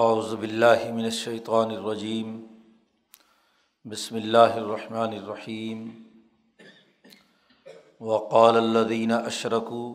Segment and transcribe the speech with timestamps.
[0.00, 2.28] اعوذ باللہ من الشیطان الرجیم
[3.84, 5.82] بسم اللہ الرحمن الرحیم
[8.00, 9.92] وقال الذین اشرکوا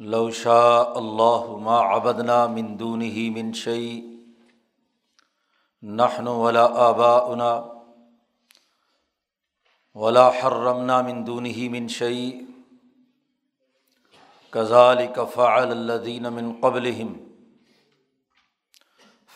[0.00, 3.96] لو شاء اللہ ما عبدنا من دونه من شیء
[5.82, 7.50] نحن ولا آباؤنا
[9.96, 12.46] ولا حرمنا من دونه من شیء
[14.52, 17.31] كذلك فعل الذین من قبلهم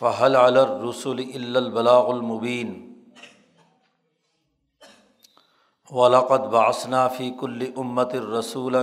[0.01, 2.73] فہل الرسول البلاغ المبین
[5.91, 8.75] ولاقت باسنا فی کل امت الرسول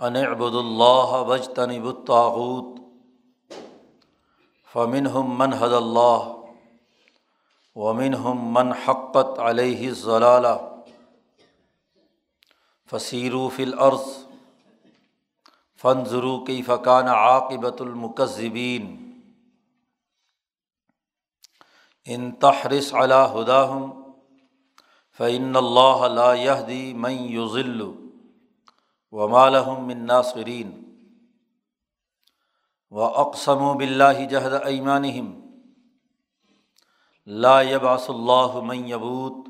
[0.00, 2.78] ان ابد اللہ وج تنب الطاعت
[4.74, 6.30] فمن ہم من حد اللہ
[7.76, 10.54] ومن ہم من حقت علیہ ضلالہ
[12.90, 14.08] فصیرو فی العرض
[15.80, 18.86] فنظرو کی فقان عاقبۃ المکذبین
[22.08, 23.90] ان تحرس علی ہداہم
[25.20, 27.80] فعن اللہ لا یہدی من یضل
[29.12, 30.70] و مالحم من ناصرین
[32.92, 35.32] و اقسم و بلّہ جہد ایمانہم
[37.26, 39.46] لا یبعث اللہ من یبوت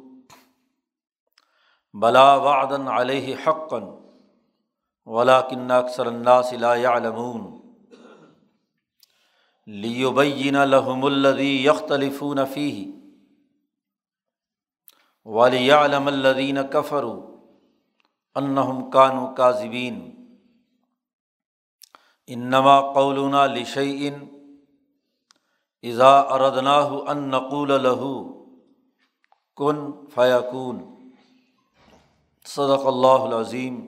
[1.95, 3.78] بلا وعدا علیہ حقا
[5.06, 7.58] ولاکن اکثر الناس لا يعلمون
[9.69, 12.92] لیبین لحم الدی یختلف نفی
[15.27, 17.05] ولی علم الدین کفر
[18.36, 20.00] انہم کانو کاذبین
[22.28, 24.25] انما قولنا لشعین
[25.84, 28.10] اذا اردناہ ان نقول له
[29.56, 30.82] کن فیقون
[32.47, 33.80] صدق اللہ العظیم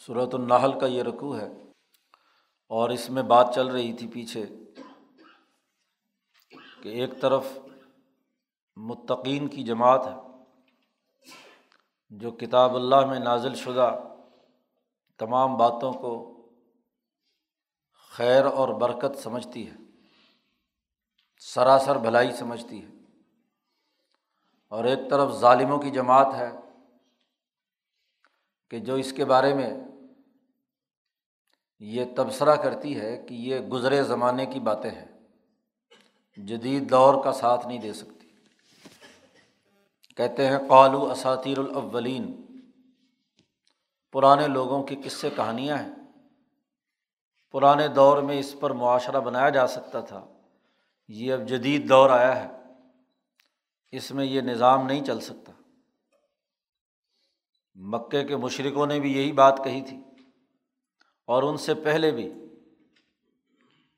[0.00, 1.48] صورت النحل کا یہ رقوع ہے
[2.70, 4.46] اور اس میں بات چل رہی تھی پیچھے
[6.82, 7.46] کہ ایک طرف
[8.76, 10.14] متقین کی جماعت ہے،
[12.10, 14.00] جو کتاب اللہ میں نازل شدہ
[15.18, 16.12] تمام باتوں کو
[18.10, 19.76] خیر اور برکت سمجھتی ہے،
[21.38, 22.90] سراسر بھلائی سمجھتی ہے۔
[24.68, 26.50] اور ایک طرف ظالموں کی جماعت ہے
[28.70, 29.89] کہ جو اس کے بارے میں
[31.80, 35.20] یہ تبصرہ کرتی ہے کہ یہ گزرے زمانے کی باتیں ہیں۔
[36.36, 38.28] جدید دور کا ساتھ نہیں دے سکتی۔
[40.16, 42.46] کہتے ہیں قالو اساتیر الاولین۔
[44.12, 45.90] پرانے لوگوں کی قصے کہانیاں ہیں۔
[47.52, 50.26] پرانے دور میں اس پر معاشرہ بنایا جا سکتا تھا۔
[51.08, 52.48] یہ اب جدید دور آیا ہے۔
[53.92, 55.52] اس میں یہ نظام نہیں چل سکتا۔
[57.74, 59.96] مکے کے مشرقوں نے بھی یہی بات کہی تھی۔
[61.30, 62.32] اور ان سے پہلے بھی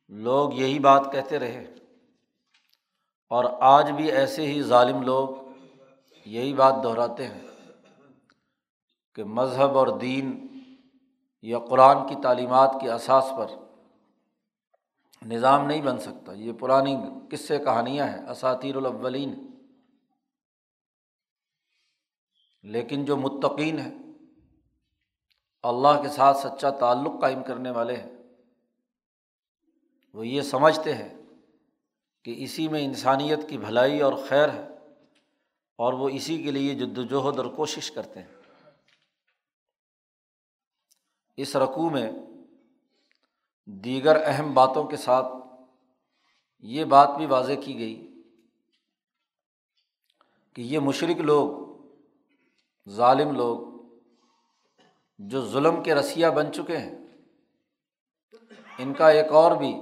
[0.09, 1.75] لوگ یہی بات کہتے رہے۔
[3.29, 5.29] اور آج بھی ایسے ہی ظالم لوگ
[6.27, 7.41] یہی بات دہراتے ہیں
[9.15, 10.47] کہ مذہب اور دین
[11.43, 13.47] یا قرآن کی تعلیمات کے اساس پر
[15.27, 16.97] نظام نہیں بن سکتا۔ یہ پرانی
[17.31, 19.47] قصے کہانیاں ہیں اساتیر الاولین۔
[22.63, 24.02] لیکن جو متقین ہیں
[25.63, 28.11] اللہ کے ساتھ سچا تعلق قائم کرنے والے ہیں۔
[30.15, 31.23] وہ یہ سمجھتے ہیں
[32.25, 34.69] کہ اسی میں انسانیت کی بھلائی اور خیر ہے
[35.77, 38.29] اور وہ اسی کے لیے جد وجہد اور کوشش کرتے ہیں۔
[41.37, 42.13] اس رقوع میں
[43.67, 45.27] دیگر اہم باتوں کے ساتھ
[46.61, 48.23] یہ بات بھی واضح کی گئی
[50.53, 51.73] کہ یہ مشرق لوگ،
[52.89, 53.72] ظالم لوگ
[55.31, 56.95] جو ظلم کے رسیہ بن چکے ہیں،
[58.79, 59.73] ان کا ایک اور بھی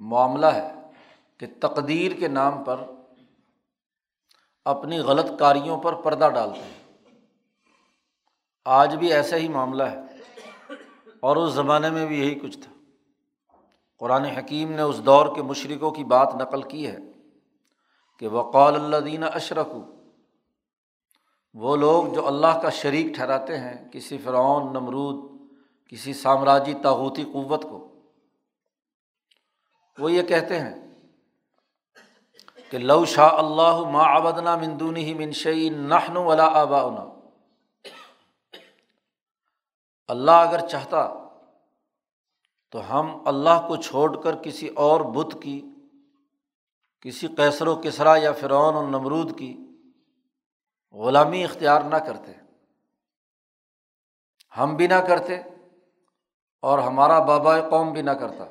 [0.00, 0.72] معاملہ ہے
[1.40, 2.80] کہ تقدیر کے نام پر
[4.66, 6.76] اپنی غلط کاریوں پر پردہ ڈالتے ہیں۔
[8.66, 10.00] آج بھی ایسا ہی معاملہ ہے،
[11.22, 12.72] اور اس زمانے میں بھی یہی کچھ تھا۔
[14.00, 16.96] قرآن حکیم نے اس دور کے مشرقوں کی بات نقل کی ہے
[18.18, 19.74] کہ وقال اللہ دین اشرک
[21.54, 25.16] وہ لوگ جو اللہ کا شریک ٹھہراتے ہیں، کسی فرعون، نمرود،
[25.92, 27.78] کسی سامراجی تاغوتی قوت کو،
[29.98, 30.74] وہ یہ کہتے ہیں
[32.70, 36.80] کہ لو شاہ اللہ ما آبدنا مندونی ہی منشی نہن ولا آبا
[40.08, 41.06] اللہ اگر چاہتا
[42.72, 45.60] تو ہم اللہ کو چھوڑ کر کسی اور بت کی،
[47.04, 49.52] کسی کیسر و کسرا یا فرعون و نمرود کی
[50.92, 52.32] غلامی اختیار نہ کرتے،
[54.58, 55.40] ہم بھی نہ کرتے
[56.62, 58.44] اور ہمارا بابا قوم بھی نہ کرتا،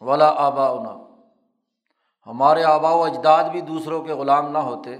[0.00, 0.94] ولا آبا اونا
[2.26, 4.96] ہمارے آبا و اجداد بھی دوسروں کے غلام نہ ہوتے۔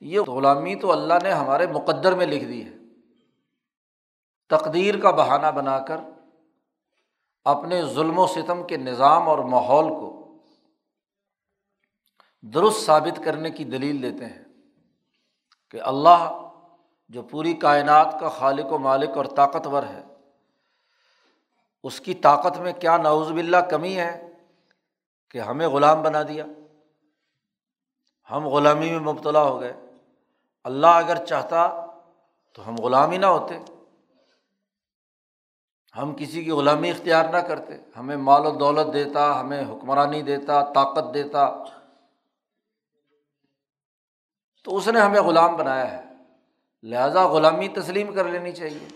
[0.00, 2.72] یہ غلامی تو اللہ نے ہمارے مقدر میں لکھ دی ہے۔
[4.48, 6.00] تقدیر کا بہانہ بنا کر
[7.44, 10.38] اپنے ظلم و ستم کے نظام اور ماحول کو
[12.42, 14.43] درست ثابت کرنے کی دلیل دیتے ہیں۔
[15.74, 16.48] کہ اللہ
[17.08, 20.02] جو پوری کائنات کا خالق و مالک اور طاقتور ہے،
[21.82, 24.32] اس کی طاقت میں کیا نعوذ باللہ کمی ہے
[25.30, 26.44] کہ ہمیں غلام بنا دیا؟
[28.30, 29.72] ہم غلامی میں مبتلا ہو گئے۔
[30.64, 31.86] اللہ اگر چاہتا
[32.52, 33.58] تو ہم غلام ہی نہ ہوتے۔
[35.96, 40.64] ہم کسی کی غلامی اختیار نہ کرتے۔ ہمیں مال و دولت دیتا، ہمیں حکمرانی دیتا،
[40.64, 41.56] طاقت دیتا۔
[44.64, 46.02] تو اس نے ہمیں غلام بنایا ہے۔
[46.82, 48.88] لہٰذا غلامی تسلیم کر لینی چاہیے۔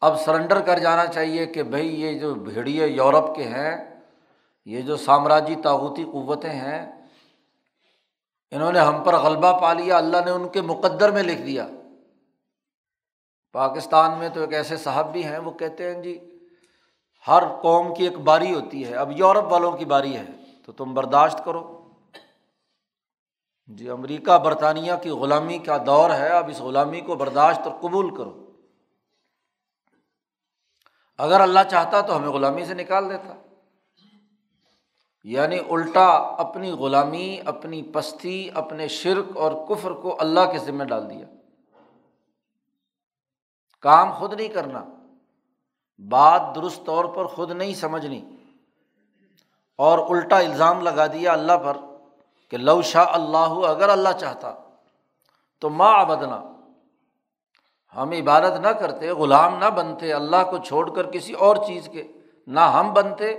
[0.00, 4.00] اب سرنڈر کر جانا چاہیے کہ بھائی یہ جو بھیڑیے یورپ کے ہیں،
[4.64, 6.92] یہ جو سامراجی طاقوتی قوتیں ہیں،
[8.50, 11.66] انہوں نے ہم پر غلبہ پا لیا، اللہ نے ان کے مقدر میں لکھ دیا۔
[13.52, 16.38] پاکستان میں تو ایک ایسے صاحب بھی ہیں، وہ کہتے ہیں جی
[17.28, 20.24] ہر قوم کی ایک باری ہوتی ہے۔ اب یورپ والوں کی باری ہے،
[20.66, 21.73] تو تم برداشت کرو۔
[23.66, 28.16] جی امریکہ برطانیہ کی غلامی کا دور ہے، اب اس غلامی کو برداشت اور قبول
[28.16, 28.50] کرو۔
[31.18, 33.34] اگر اللہ چاہتا تو ہمیں غلامی سے نکال دیتا۔
[35.24, 41.10] یعنی الٹا اپنی غلامی، اپنی پستی، اپنے شرک اور کفر کو اللہ کے ذمہ ڈال
[41.10, 41.26] دیا۔
[43.80, 44.84] کام خود نہیں کرنا،
[46.08, 48.36] بات درست طور پر خود نہیں سمجھنی۔
[49.76, 51.93] اور الٹا الزام لگا دیا اللہ پر۔
[52.50, 54.54] کہ لو شاہ اللہ اگر اللہ چاہتا
[55.62, 56.40] تو ماں ابدنا
[57.94, 62.02] ہم عبادت نہ کرتے، غلام نہ بنتے، اللہ کو چھوڑ کر کسی اور چیز کے
[62.46, 63.30] نہ ہم بنتے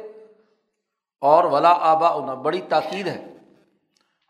[1.21, 3.19] اور ولا آبا اونا بڑی تاکید ہے۔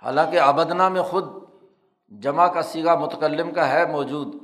[0.04, 1.25] حالانکہ آبدنا میں خود
[2.12, 4.36] جمع کا سیگا متکلم کا ہے موجود،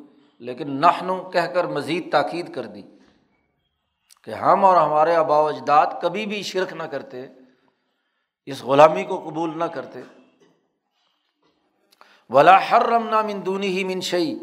[0.41, 2.81] لیکن نہنو کہہ کر مزید تاکید کر دی
[4.23, 7.25] کہ ہم اور ہمارے آبا و اجداد کبھی بھی شرک نہ کرتے،
[8.45, 10.01] اس غلامی کو قبول نہ کرتے۔
[12.33, 14.39] ولا ہر رمنا مندونی ہی منشئی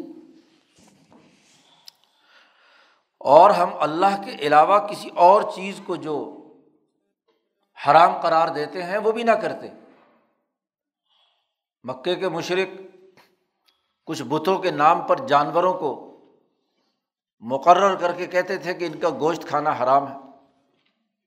[3.19, 6.35] اور ہم اللہ کے علاوہ کسی اور چیز کو جو
[7.87, 9.67] حرام قرار دیتے ہیں وہ بھی نہ کرتے۔
[11.83, 12.81] مکے کے مشرق
[14.05, 16.05] کچھ بتوں کے نام پر جانوروں کو
[17.39, 20.17] مقرر کر کے کہتے تھے کہ ان کا گوشت کھانا حرام ہے۔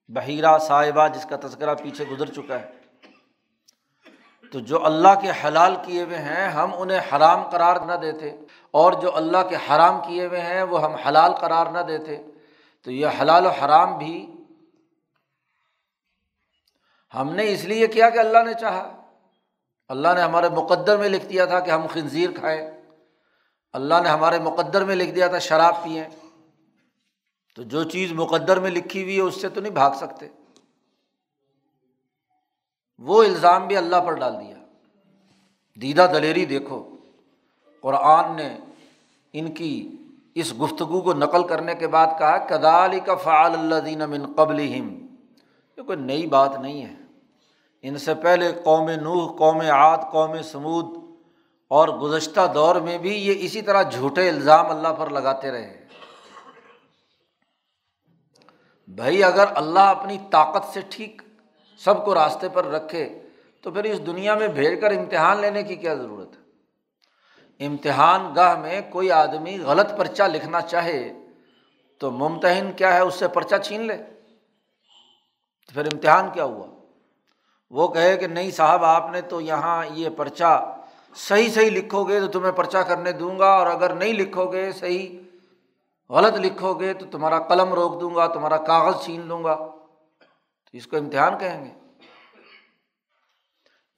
[0.08, 2.81] بحیرہ، صاحبہ، جس کا تذکرہ پیچھے گزر چکا ہے۔
[4.52, 8.36] تو جو اللہ کے حلال کیے ہوئے ہیں، ہم انہیں حرام قرار نہ دیتے۔
[8.70, 12.16] اور جو اللہ کے حرام کیے ہوئے ہیں، وہ ہم حلال قرار نہ دیتے۔
[12.82, 14.34] تو یہ حلال و حرام بھی
[17.14, 18.96] ہم نے اس لیے کیا کہ اللہ نے چاہا۔
[19.88, 22.70] اللہ نے ہمارے مقدر میں لکھ دیا تھا کہ ہم خنزیر کھائیں۔
[23.72, 26.04] اللہ نے ہمارے مقدر میں لکھ دیا تھا شراب پئیں۔
[27.56, 30.28] تو جو چیز مقدر میں لکھی ہوئی ہے، اس سے تو نہیں بھاگ سکتے۔
[33.06, 34.56] وہ الزام بھی اللہ پر ڈال دیا۔
[35.80, 36.96] دیدہ دلیری دیکھو،
[37.80, 38.58] قرآن نے
[39.32, 39.96] ان کی
[40.34, 44.60] اس گفتگو کو نقل کرنے کے بعد کہا کدال کا فعال اللہ دین من قبل
[44.60, 46.94] یہ کوئی نئی بات نہیں ہے۔
[47.82, 50.86] ان سے پہلے قوم نوح، قوم عاد، قوم سمود
[51.68, 55.86] اور گزشتہ دور میں بھی یہ اسی طرح جھوٹے الزام اللہ پر لگاتے رہے۔
[58.88, 61.22] بھائی، اگر اللہ اپنی طاقت سے ٹھیک
[61.84, 63.08] سب کو راستے پر رکھے
[63.60, 68.56] تو پھر اس دنیا میں بھیج کر امتحان لینے کی کیا ضرورت ہے؟ امتحان گاہ
[68.56, 71.12] میں کوئی آدمی غلط پرچہ لکھنا چاہے
[72.00, 73.96] تو ممتحن کیا ہے اس سے پرچہ چھین لے؟
[75.66, 76.66] تو پھر امتحان کیا ہوا؟
[77.70, 80.74] وہ کہے کہ نہیں صاحب، آپ نے تو یہاں یہ پرچہ
[81.16, 84.72] صحیح صحیح لکھو گے تو تمہیں پرچہ کرنے دوں گا، اور اگر نہیں لکھو گے
[84.72, 85.18] صحیح
[86.10, 89.56] غلط لکھو گے تو تمہارا قلم روک دوں گا، تمہارا کاغذ چھین لوں گا۔
[90.72, 91.70] تو اس کو امتحان کہیں گے۔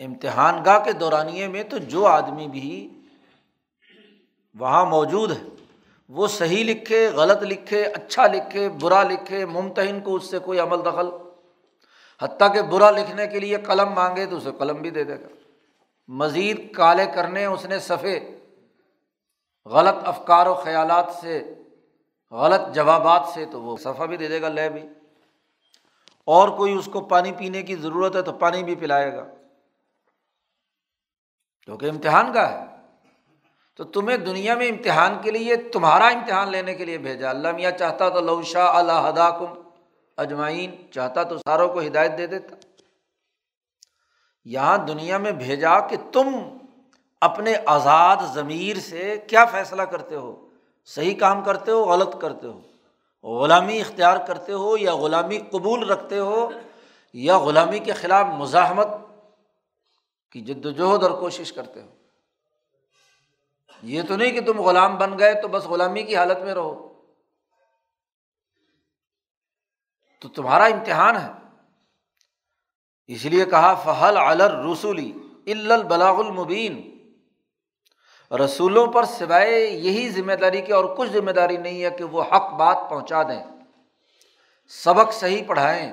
[0.05, 3.01] امتحان گاہ کے دورانیے میں تو جو آدمی بھی
[4.55, 5.43] وہاں موجود ہے،
[6.09, 10.81] وہ صحیح لکھے، غلط لکھے اچھا لکھے، برا لکھے، ممتحن کو اس سے کوئی عمل
[10.85, 11.09] دخل۔
[12.23, 15.29] حتیٰ کہ برا لکھنے کے لیے قلم مانگے تو اسے قلم بھی دے دے گا۔
[16.09, 18.39] مزید کالے کرنے، اس نے صفے
[19.67, 21.55] غلط افکار و خیالات سے،
[22.31, 24.83] غلط جوابات سے تو وہ صفحہ بھی دے دے گا، لے بھی۔
[26.27, 29.25] اور کوئی اس کو پانی پینے کی ضرورت ہے تو پانی بھی پلائے گا۔
[31.65, 32.65] کیونکہ امتحان کا ہے۔
[33.77, 37.71] تو تمہیں دنیا میں امتحان کے لیے تمہارا امتحان لینے کے لیے بھیجا۔ اللہ میاں
[37.71, 39.47] چاہتا تو لو شاہ اللہ ہدا کم
[40.17, 42.57] اجمائین چاہتا تو ساروں کو ہدایت دے دیتا۔
[44.45, 46.27] یہاں دنیا میں بھیجا کہ تم
[47.21, 50.49] اپنے آزاد ضمیر سے کیا فیصلہ کرتے ہو؟
[50.85, 52.61] صحیح کام کرتے ہو، غلط کرتے ہو؟
[53.25, 56.51] غلامی اختیار کرتے ہو یا غلامی قبول رکھتے ہو
[57.13, 58.89] یا غلامی کے خلاف مزاحمت
[60.33, 61.89] کی جد وجہد اور کوشش کرتے ہو؟
[63.83, 67.03] یہ تو نہیں کہ تم غلام بن گئے تو بس غلامی کی حالت میں رہو۔
[70.21, 71.31] تو تمہارا امتحان ہے۔
[73.07, 75.13] اس لیے کہا فہل الر رسولی
[75.47, 76.94] البلاغ المبین
[78.39, 82.23] رسولوں پر سوائے یہی ذمہ داری کی اور کچھ ذمہ داری نہیں ہے کہ وہ
[82.23, 83.43] حق بات پہنچا دیں،
[84.69, 85.93] سبق صحیح پڑھائیں۔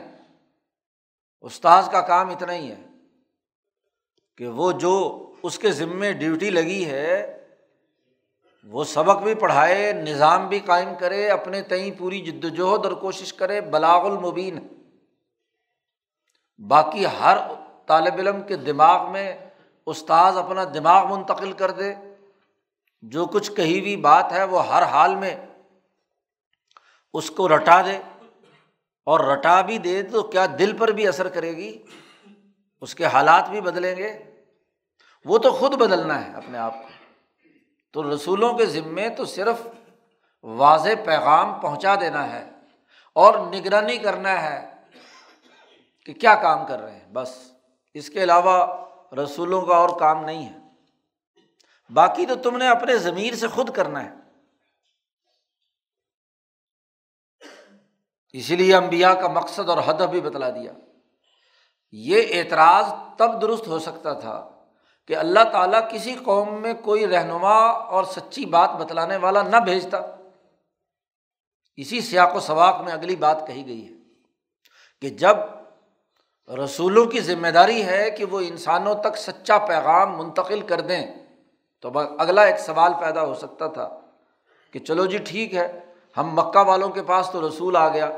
[1.41, 2.81] استاذ کا کام اتنا ہی ہے
[4.37, 4.93] کہ وہ جو
[5.43, 7.37] اس کے ذمے ڈیوٹی لگی ہے،
[8.63, 13.33] وہ سبق بھی پڑھائے، نظام بھی قائم کرے، اپنے تئیں پوری جد وجہد اور کوشش
[13.33, 14.67] کرے، بلاغ المبین۔
[16.67, 17.37] باقی ہر
[17.85, 19.37] طالب علم کے دماغ میں
[19.85, 21.93] استاذ اپنا دماغ منتقل کر دے۔
[23.01, 25.35] جو کچھ کہی ہوئی بات ہے وہ ہر حال میں
[27.13, 27.97] اس کو رٹا دے
[29.03, 31.83] اور رٹا بھی دے تو کیا دل پر بھی اثر کرے گی؟
[32.81, 34.19] اس کے حالات بھی بدلیں گے؟
[35.25, 36.87] وہ تو خود بدلنا ہے اپنے آپ کو۔
[37.93, 39.67] تو رسولوں کے ذمے تو صرف
[40.43, 42.49] واضح پیغام پہنچا دینا ہے
[43.15, 44.71] اور نگرانی کرنا ہے
[46.05, 47.51] کہ کیا کام کر رہے ہیں۔ بس
[47.93, 50.60] اس کے علاوہ رسولوں کا اور کام نہیں ہے۔
[51.93, 54.09] باقی تو تم نے اپنے ضمیر سے خود کرنا ہے۔
[58.33, 60.73] اسی لیے امبیا کا مقصد اور ہدف بھی بتلا دیا۔
[61.91, 64.49] یہ اعتراض تب درست ہو سکتا تھا
[65.07, 69.97] کہ اللہ تعالیٰ کسی قوم میں کوئی رہنما اور سچی بات بتلانے والا نہ بھیجتا۔
[71.75, 73.93] اسی سیاق و سواق میں اگلی بات کہی گئی ہے
[75.01, 75.37] کہ جب
[76.63, 81.20] رسولوں کی ذمہ داری ہے کہ وہ انسانوں تک سچا پیغام منتقل کر دیں
[81.83, 83.87] تو اگلا ایک سوال پیدا ہو سکتا تھا
[84.73, 85.67] کہ چلو جی ٹھیک ہے،
[86.17, 88.09] ہم مکہ والوں کے پاس تو رسول آ گیا،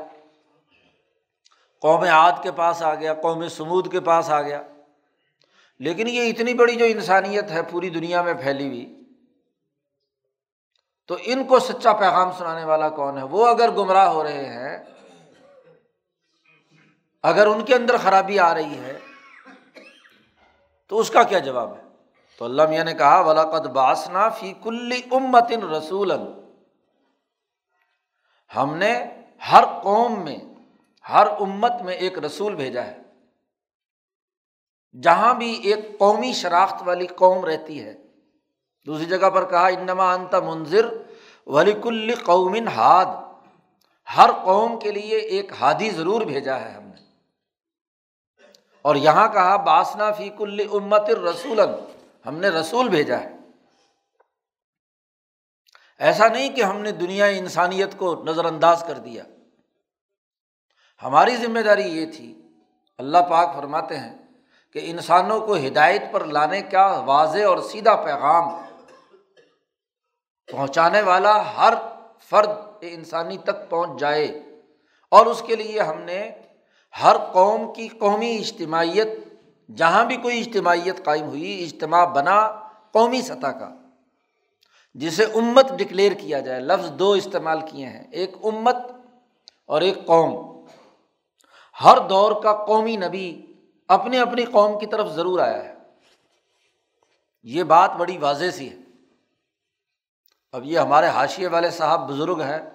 [1.82, 4.62] قوم عاد کے پاس آ گیا، قوم سمود کے پاس آ گیا،
[5.80, 8.86] لیکن یہ اتنی بڑی جو انسانیت ہے پوری دنیا میں پھیلی ہوئی،
[11.08, 14.76] تو ان کو سچا پیغام سنانے والا کون ہے؟ وہ اگر گمراہ ہو رہے ہیں،
[17.24, 18.98] اگر ان کے اندر خرابی آ رہی ہے،
[20.90, 21.82] تو اس کا کیا جواب ہے؟
[22.38, 26.12] تو اللہ میاں نے کہا ولاقت باسنا فی کل امت رسول
[28.56, 29.04] ہم نے
[29.52, 30.38] ہر قوم میں،
[31.08, 32.98] ہر امت میں ایک رسول بھیجا ہے۔
[35.02, 37.94] جہاں بھی ایک قومی شناخت والی قوم رہتی ہے۔
[38.86, 40.86] دوسری جگہ پر کہا، انما انت منظر
[41.46, 43.06] ولی کل قومن ہاد
[44.16, 47.02] ہر قوم کے لیے ایک ہادی ضرور بھیجا ہے ہم نے۔
[48.82, 51.60] اور یہاں کہا باسنا فی کل امت رسول
[52.26, 53.30] ہم نے رسول بھیجا ہے۔
[55.98, 59.24] ایسا نہیں کہ ہم نے دنیا انسانیت کو نظر انداز کر دیا۔
[61.02, 62.42] ہماری ذمہ داری یہ تھی،
[62.98, 64.18] اللہ پاک فرماتے ہیں
[64.72, 68.62] کہ انسانوں کو ہدایت پر لانے کا واضح اور سیدھا پیغام
[70.52, 71.74] پہنچانے والا ہر
[72.18, 72.48] فرد
[72.80, 74.26] انسانی تک پہنچ جائے۔
[75.10, 76.30] اور اس کے لیے ہم نے
[77.02, 79.08] ہر قوم کی قومی اجتماعیت
[79.76, 82.48] جہاں بھی کوئی اجتماعیت قائم ہوئی، اجتماع بنا
[82.92, 83.74] قومی سطح کا،
[84.94, 88.76] جسے امت ڈکلیئر کیا جائے۔ لفظ دو استعمال کیے ہیں، ایک امت
[89.66, 90.54] اور ایک قوم۔
[91.84, 93.46] ہر دور کا قومی نبی
[93.88, 95.74] اپنی اپنی قوم کی طرف ضرور آیا ہے۔
[97.42, 98.76] یہ بات بڑی واضح سی ہے۔
[100.52, 102.70] اب یہ ہمارے حاشیے والے صاحب بزرگ ہیں،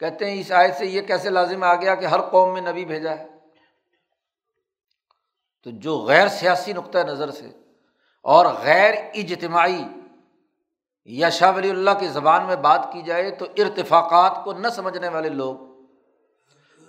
[0.00, 2.84] کہتے ہیں اس آیت سے یہ کیسے لازم آ گیا کہ ہر قوم میں نبی
[2.84, 3.33] بھیجا ہے؟
[5.64, 7.50] تو جو غیر سیاسی نقطۂ نظر سے
[8.22, 9.84] اور غیر اجتماعی
[11.04, 15.08] یا شاہ ولی اللہ کی زبان میں بات کی جائے تو ارتفاقات کو نہ سمجھنے
[15.08, 15.56] والے لوگ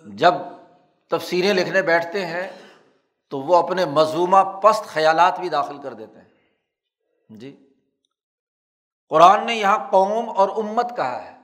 [0.06, 0.34] جب
[1.10, 2.48] تفسیریں لکھنے بیٹھتے ہیں
[3.30, 6.30] تو وہ اپنے مضمومہ پست خیالات بھی داخل کر دیتے ہیں۔
[7.30, 7.70] جی۔
[9.10, 11.36] قرآن نے یہاں قوم اور امت کہا ہے۔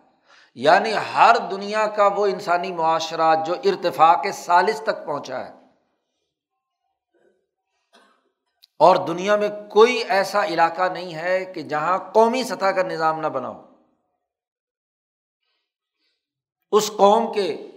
[0.56, 5.61] یعنی ہر دنیا کا وہ انسانی معاشرہ جو ارتفاق سالس تک پہنچا ہے۔
[8.82, 13.28] اور دنیا میں کوئی ایسا علاقہ نہیں ہے کہ جہاں قومی سطح کا نظام نہ
[13.28, 13.66] بنا ہو۔
[16.72, 17.68] اس قوم کے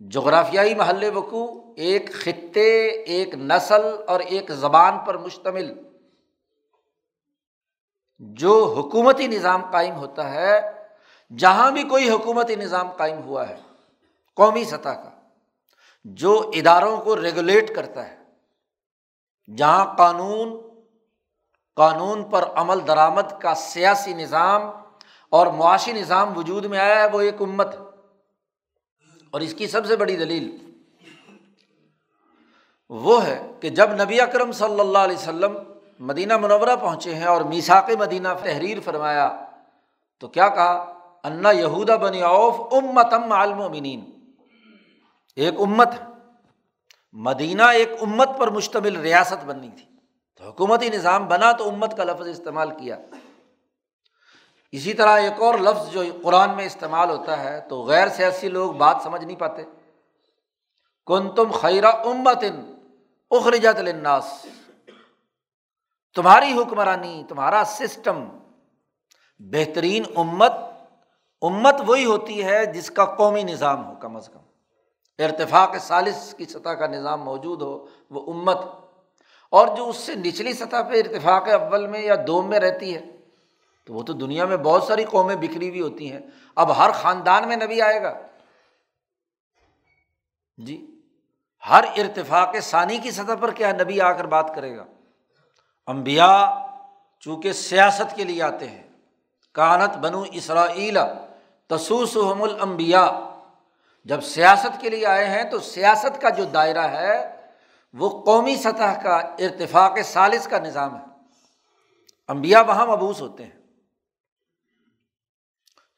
[0.00, 5.74] جغرافیائی محل وقوع، ایک خطے، ایک نسل اور ایک زبان پر مشتمل۔
[8.18, 10.60] جو حکومتی نظام قائم ہوتا ہے،
[11.38, 13.56] جہاں بھی کوئی حکومتی نظام قائم ہوا ہے،
[14.34, 15.10] قومی سطح کا،
[16.04, 18.23] جو اداروں کو ریگولیٹ کرتا ہے۔
[19.56, 20.56] جہاں قانون
[21.76, 24.62] قانون پر عمل درآمد کا سیاسی نظام
[25.30, 27.78] اور معاشی نظام وجود میں آیا ہے، وہ ایک امت ہے۔
[29.30, 30.56] اور اس کی سب سے بڑی دلیل
[32.88, 35.58] وہ ہے کہ جب نبی اکرم صلی اللہ علیہ وسلم
[36.00, 39.44] مدینہ منورہ پہنچے ہیں اور میساک مدینہ تحریر فرمایا،
[40.18, 44.04] تو کیا کہا؟ انا یہودا بنی اوف امتم عالمین
[45.36, 46.13] ایک امت ہے۔
[47.16, 49.84] مدینہ ایک امت پر مشتمل ریاست بننی تھی۔
[50.36, 52.98] تو حکومتی نظام بنا تو امت کا لفظ استعمال کیا۔
[54.72, 58.72] اسی طرح ایک اور لفظ جو قرآن میں استعمال ہوتا ہے تو غیر سیاسی لوگ
[58.72, 59.62] بات سمجھ نہیں پاتے۔
[61.06, 62.44] کن تم خیرہ امت
[63.30, 64.46] اخرجت الناس
[66.14, 68.28] تمہاری حکمرانی، تمہارا سسٹم
[69.38, 70.52] بہترین امت
[71.42, 74.40] امت وہی ہوتی ہے جس کا قومی نظام ہو کم از کم۔
[75.18, 78.58] ارتفاق سالس کی سطح کا نظام موجود ہو، وہ امت۔
[79.50, 83.00] اور جو اس سے نچلی سطح پہ ارتفاق اول میں یا دوم میں رہتی ہے،
[83.84, 86.20] تو وہ تو دنیا میں بہت ساری قومیں بکھری ہوئی ہوتی ہیں۔
[86.56, 88.20] اب ہر خاندان میں نبی آئے گا۔
[90.56, 91.00] جی
[91.68, 94.84] ہر ارتفاق ثانی کی سطح پر کیا نبی آ کر بات کرے گا؟
[95.86, 96.54] امبیا
[97.20, 98.82] چونکہ سیاست کے لیے آتے ہیں۔
[99.52, 100.98] کانت بنو اسرائیل
[101.66, 103.33] تسوس الانبیاء۔
[104.04, 107.46] جب سیاست کے لیے آئے ہیں تو سیاست کا جو دائرہ ہے،
[107.92, 111.04] وہ قومی سطح کا، ارتفاق سالس کا نظام ہے۔
[112.28, 113.60] امبیا وہاں مبوس ہوتے ہیں۔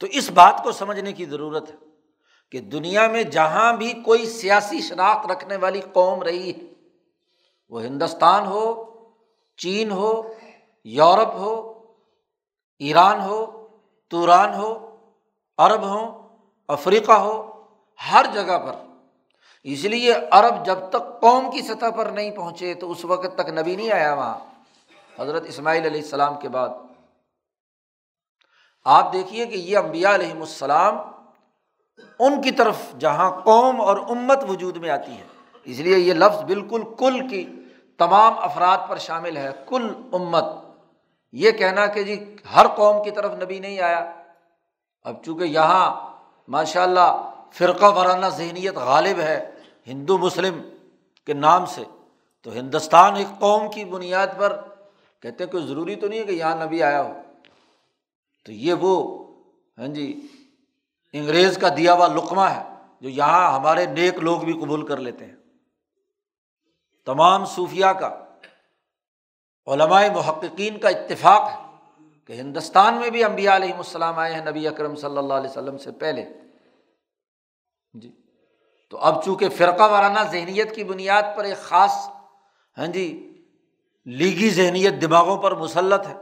[0.00, 1.76] تو اس بات کو سمجھنے کی ضرورت ہے
[2.50, 6.72] کہ دنیا میں جہاں بھی کوئی سیاسی شناخت رکھنے والی قوم رہی ہے،
[7.68, 8.84] وہ ہندوستان ہو،
[9.56, 10.34] چین ہو،
[10.84, 11.82] یورپ ہو،
[12.78, 13.68] ایران ہو،
[14.08, 14.96] توران ہو،
[15.58, 16.28] عرب ہو
[16.68, 17.55] افریقہ ہو
[18.12, 18.73] ہر جگہ پر۔
[19.62, 23.49] اس لیے عرب جب تک قوم کی سطح پر نہیں پہنچے تو اس وقت تک
[23.49, 24.39] نبی نہیں آیا وہاں۔
[25.19, 26.69] حضرت اسماعیل علیہ السلام کے بعد۔
[28.85, 30.99] آپ دیکھیے کہ یہ امبیا علیہم السلام
[32.19, 35.25] ان کی طرف جہاں قوم اور امت وجود میں آتی ہے۔
[35.65, 37.50] اس لیے یہ لفظ بالکل کل کی
[37.99, 40.45] تمام افراد پر شامل ہے۔ کل امت۔
[41.32, 44.13] یہ کہنا کہ جی ہر قوم کی طرف نبی نہیں آیا۔
[45.02, 46.17] اب چونکہ یہاں
[46.49, 49.50] ماشاء اللہ فرقہ وارانہ ذہنیت غالب ہے
[49.87, 50.63] ہندو مسلم
[51.26, 51.85] کے نام سے۔
[52.43, 54.61] تو ہندوستان ایک قوم کی بنیاد پر
[55.21, 57.13] کہتے ہیں کوئی ضروری تو نہیں ہے کہ یہاں نبی آیا ہو۔
[58.45, 59.25] تو یہ وہ
[59.78, 60.26] ہاں جی
[61.13, 62.63] انگریز کا دیا ہوا لقمہ ہے
[63.00, 65.37] جو یہاں ہمارے نیک لوگ بھی قبول کر لیتے ہیں۔
[67.04, 68.25] تمام صوفیہ کا
[69.67, 71.85] علمائے محققین کا اتفاق ہے
[72.26, 75.78] کہ ہندوستان میں بھی امبیا علیہم السلام آئے ہیں نبی اکرم صلی اللہ علیہ وسلم
[75.78, 76.25] سے پہلے۔
[78.00, 78.11] جی۔
[78.89, 81.95] تو اب چونکہ فرقہ وارانہ ذہنیت کی بنیاد پر ایک خاص
[82.76, 83.06] ہاں جی
[84.06, 86.15] لیگی ذہنیت دماغوں پر مسلط ہے،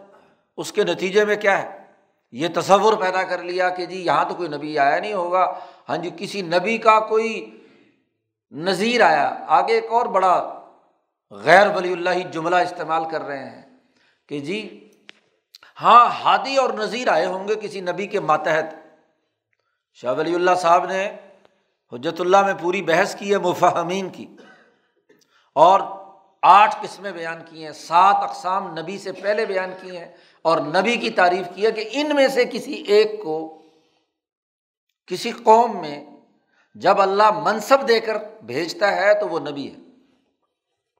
[0.57, 1.85] اس کے نتیجے میں کیا ہے؟
[2.33, 5.45] یہ تصور پیدا کر لیا کہ جی یہاں تو کوئی نبی آیا نہیں ہوگا
[5.89, 7.61] ہاں جی کسی نبی کا کوئی
[8.53, 10.35] نظیر آیا۔ آگے ایک اور بڑا
[11.31, 13.63] غیر ولی اللہ جملہ استعمال کر رہے ہیں
[14.29, 14.89] کہ جی
[15.83, 18.75] ہاں ہادی اور نذیر آئے ہوں گے کسی نبی کے ماتحت۔
[19.95, 21.17] شاہ ولی اللہ صاحب نے
[21.95, 24.37] حجرت اللہ میں پوری بحث کی ہے مفہمین کی۔
[25.55, 25.81] اور
[26.43, 30.97] آٹھ قسمیں بیان کی ہیں، سات اقسام نبی سے پہلے بیان کی ہیں اور نبی
[30.97, 33.63] کی تعریف کی ہے کہ ان میں سے کسی ایک کو
[35.07, 36.05] کسی قوم میں
[36.75, 39.77] جب اللہ منصب دے کر بھیجتا ہے تو وہ نبی ہے۔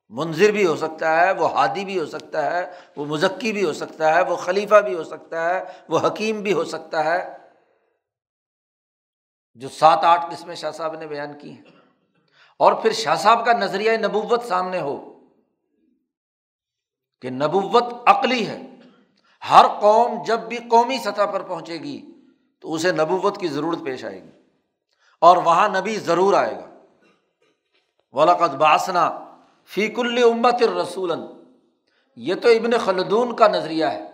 [0.09, 3.73] منظر بھی ہو سکتا ہے، وہ ہادی بھی ہو سکتا ہے، وہ مزکی بھی ہو
[3.73, 7.44] سکتا ہے، وہ خلیفہ بھی ہو سکتا ہے، وہ حکیم بھی ہو سکتا ہے۔
[9.55, 11.63] جو سات آٹھ قسمیں شاہ صاحب نے بیان کی ہیں۔
[12.57, 15.21] اور پھر شاہ صاحب کا نظریہ نبوت سامنے ہو
[17.21, 18.63] کہ نبوت عقلی ہے۔
[19.51, 22.07] ہر قوم جب بھی قومی سطح پر پہنچے گی
[22.61, 24.31] تو اسے نبوت کی ضرورت پیش آئے گی۔
[25.21, 26.75] اور وہاں نبی ضرور آئے گا۔
[28.13, 31.13] ولاقت باسنا فیق امت رسول
[32.17, 34.11] یہ تو ابن خلدون کا نظریہ ہے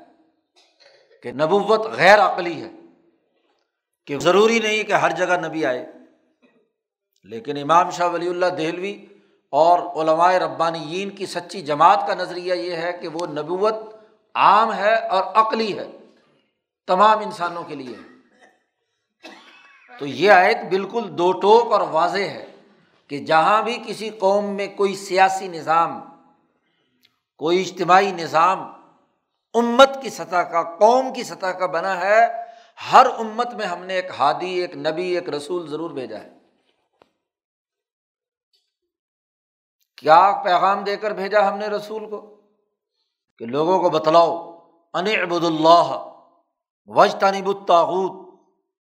[1.22, 2.80] کہ نبوت غیر عقلی ہے۔
[4.06, 5.86] کہ ضروری نہیں کہ ہر جگہ نبی آئے۔
[7.24, 9.06] لیکن امام شاہ ولی اللہ دہلوی
[9.50, 13.74] اور علماء ربانیین کی سچی جماعت کا نظریہ یہ ہے کہ وہ نبوت
[14.34, 15.86] عام ہے اور عقلی ہے،
[16.86, 17.96] تمام انسانوں کے لیے۔
[19.98, 22.46] تو یہ آیت بالکل دو ٹوک اور واضح ہے
[23.08, 26.00] کہ جہاں بھی کسی قوم میں کوئی سیاسی نظام،
[27.36, 28.72] کوئی اجتماعی نظام
[29.54, 32.49] امت کی سطح کا، قوم کی سطح کا بنا ہے
[32.93, 36.31] ہر امت میں ہم نے ایک ہادی، ایک نبی، ایک رسول ضرور بھیجا ہے۔
[39.97, 42.40] کیا پیغام دے کر بھیجا ہم نے رسول کو؟
[43.38, 44.59] کہ لوگوں کو بتلاؤ،
[44.95, 46.14] ان ابود اللہ
[46.87, 48.12] وج تانب الطاحت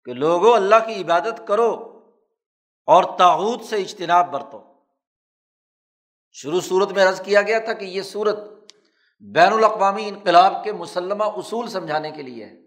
[0.05, 1.99] کہ لوگوں اللہ کی عبادت کرو
[2.85, 4.63] اور تاحود سے اجتناب برتو۔
[6.31, 8.37] شروع صورت میں عرض کیا گیا تھا کہ یہ صورت
[9.19, 12.62] بین الاقوامی انقلاب کے مسلمہ اصول سمجھانے کے لیے ہے۔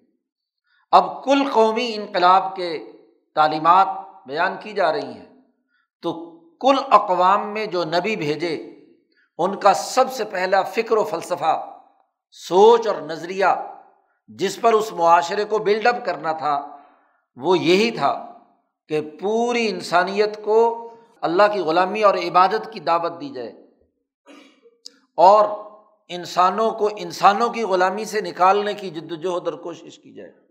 [0.91, 2.93] اب کل قومی انقلاب کے
[3.35, 3.89] تعلیمات
[4.27, 5.41] بیان کی جا رہی ہیں۔
[6.03, 8.57] تو کل اقوام میں جو نبی بھیجے،
[9.39, 11.81] ان کا سب سے پہلا فکر و فلسفہ،
[12.31, 13.47] سوچ اور نظریہ،
[14.29, 16.77] جس پر اس معاشرے کو بلڈ اپ کرنا تھا،
[17.37, 18.39] وہ یہی تھا
[18.89, 23.53] کہ پوری انسانیت کو اللہ کی غلامی اور عبادت کی دعوت دی جائے۔
[25.17, 25.71] اور
[26.09, 30.46] انسانوں کو انسانوں کی غلامی سے نکالنے کی جد وجہد اور کوشش کی جائے۔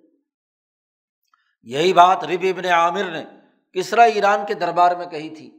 [1.66, 3.26] یہی بات رب ابن عامر نے
[3.74, 5.58] کسرا ایران کے دربار میں کہی تھی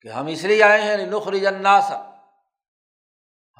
[0.00, 1.90] کہ ہم اس لیے آئے ہیں نخرج الناس۔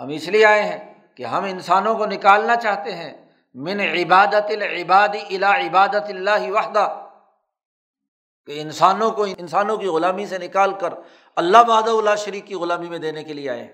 [0.01, 5.09] ہم اس لیے آئے ہیں کہ ہم انسانوں کو نکالنا چاہتے ہیں۔ من عبادت العباد
[5.09, 7.09] الا عبادت اللہ وحدہ۔
[8.47, 10.95] کہ انسانوں کو، انسانوں کی غلامی سے نکال کر
[11.37, 13.73] اللہ باد اللہ شریف کی غلامی میں دینے کے لیے آئے ہیں۔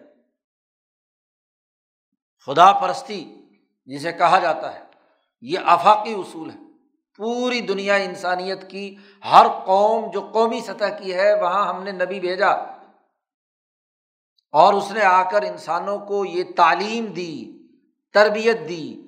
[2.46, 3.34] خدا پرستی
[3.86, 4.84] جسے کہا جاتا ہے،
[5.40, 6.67] یہ آفاقی اصول ہے
[7.18, 8.96] پوری دنیا انسانیت کی
[9.32, 12.50] ہر قوم جو قومی سطح کی ہے، وہاں ہم نے نبی بھیجا۔
[14.52, 17.58] اور اس نے آ کر انسانوں کو یہ تعلیم دی،
[18.14, 19.02] تربیت دی،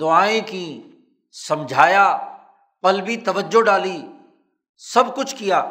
[0.00, 0.82] دعائیں کی،
[1.48, 2.06] سمجھایا
[2.82, 4.06] قلبی توجہ ڈالی،
[4.76, 5.70] سب کچھ کیا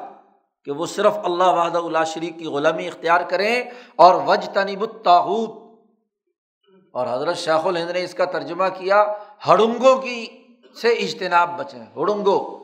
[0.65, 3.63] کہ وہ صرف اللہ وحدہ اللہ شریف کی غلامی اختیار کریں
[3.96, 5.52] اور وج تنب الطاحت
[6.91, 9.06] اور حضرت شیخ الہند نے اس کا ترجمہ کیا،
[9.48, 10.43] ہڑنگوں کی
[10.82, 12.60] سے اجتناب بچیں، ہڑنگو۔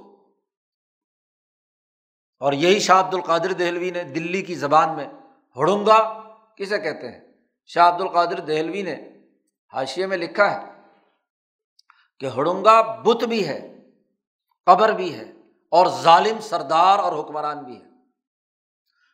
[2.39, 5.08] اور یہی شاہ عبد القادر دہلوی نے دلی کی زبان میں
[5.56, 6.22] ہڑنگا
[6.58, 7.22] کسے کہتے ہیں؟
[7.65, 8.95] شاہ عبد القادر دہلوی نے
[9.74, 10.72] حاشیے میں لکھا ہے
[12.19, 13.76] کہ ہڑنگا بت بھی ہے،
[14.65, 15.26] قبر بھی ہے
[15.72, 17.89] اور ظالم سردار اور حکمران بھی ہے۔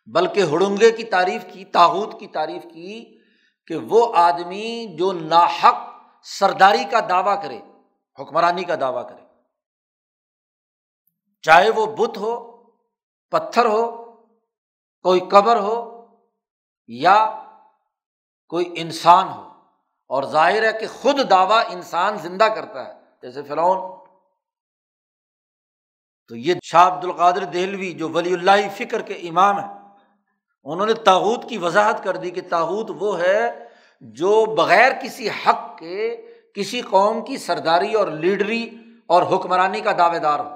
[0.07, 3.19] بلکہ ہڑنگے کی تعریف کی تاحود کی تعریف کی
[3.67, 5.75] کہ وہ آدمی جو ناحق
[6.23, 7.59] سرداری کا دعویٰ کرے
[8.19, 9.25] حکمرانی کا دعویٰ کرے۔
[11.41, 12.63] چاہے وہ بت ہو،
[13.31, 14.05] پتھر ہو،
[15.01, 16.05] کوئی قبر ہو
[16.87, 17.43] یا
[18.49, 19.49] کوئی انسان ہو۔
[20.07, 24.05] اور ظاہر ہے کہ خود دعویٰ انسان زندہ کرتا ہے۔ جیسے فرعون۔
[26.27, 29.73] تو یہ شاہ عبد القادر دہلوی جو ولی اللہ فکر کے امام ہیں،
[30.63, 33.69] انہوں نے تاحود کی وضاحت کر دی کہ تاحود وہ ہے
[34.01, 40.19] جو بغیر کسی حق کے کسی قوم کی سرداری اور لیڈری اور حکمرانی کا دعوے
[40.19, 40.55] دار ہو۔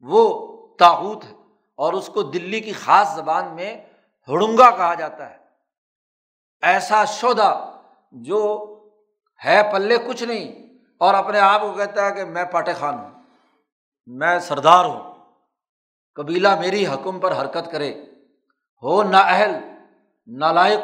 [0.00, 1.34] وہ تاحوت ہے
[1.76, 3.86] اور اس کو دلی کی خاص زبان میں
[4.28, 5.36] ہڑنگا کہا جاتا ہے۔
[6.62, 7.80] ایسا شودا
[8.12, 8.70] جو
[9.44, 13.10] ہے پلے کچھ نہیں اور اپنے آپ کو کہتا ہے کہ میں پاٹے خان ہوں،
[14.06, 15.14] میں سردار ہوں۔
[16.14, 18.04] قبیلہ میری حکم پر حرکت کرے۔
[18.82, 19.50] ہو نا اہل
[20.26, 20.80] نالائق،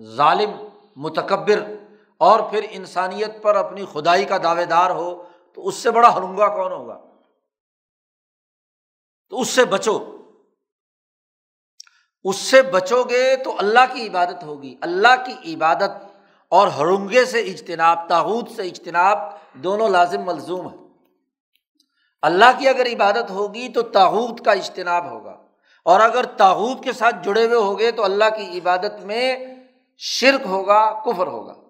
[0.00, 0.50] ظالم،
[0.96, 1.81] متکبر
[2.22, 6.48] اور پھر انسانیت پر اپنی خدائی کا دعوے دار ہو، تو اس سے بڑا ہرنگا
[6.48, 7.00] کون ہوگا؟
[9.28, 10.16] تو اس سے بچو۔
[12.24, 15.90] اس سے بچو گے تو اللہ کی عبادت ہوگی۔ اللہ کی عبادت
[16.48, 19.18] اور ہرنگے سے اجتناب تاحود سے اجتناب
[19.54, 20.88] دونوں لازم ملزوم ہے
[22.22, 25.42] اللہ کی اگر عبادت ہوگی تو تاحود کا اجتناب ہوگا۔
[25.84, 29.36] اور اگر تاحود کے ساتھ جڑے ہوئے ہوگے تو اللہ کی عبادت میں
[29.98, 31.61] شرک ہوگا، کفر ہوگا۔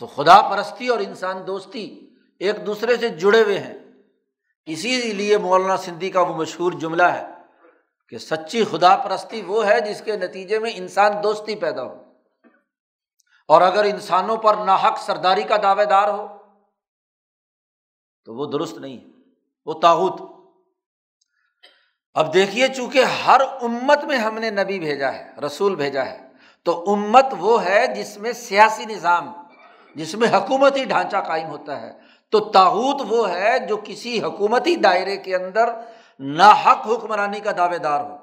[0.00, 3.74] تو خدا پرستی اور انسان دوستی ایک دوسرے سے جڑے ہوئے ہیں۔
[4.66, 7.26] اسی لیے مولانا سندھی کا وہ مشہور جملہ ہے
[8.08, 12.04] کہ سچی خدا پرستی وہ ہے جس کے نتیجے میں انسان دوستی پیدا ہو۔
[13.48, 16.26] اور اگر انسانوں پر ناحق سرداری کا دعوے دار ہو،
[18.24, 18.98] تو وہ درست نہیں
[19.66, 20.22] وہ تاحت
[22.14, 26.28] اب دیکھیے، چونکہ ہر امت میں ہم نے نبی بھیجا ہے، رسول بھیجا ہے،
[26.64, 29.39] تو امت وہ ہے جس میں سیاسی نظام
[29.94, 31.92] جس میں حکومتی ڈھانچہ قائم ہوتا ہے،
[32.30, 35.70] تو تاحت وہ ہے جو کسی حکومتی دائرے کے اندر
[36.18, 38.16] ناحق حکمرانی کا دعوے دار ہو۔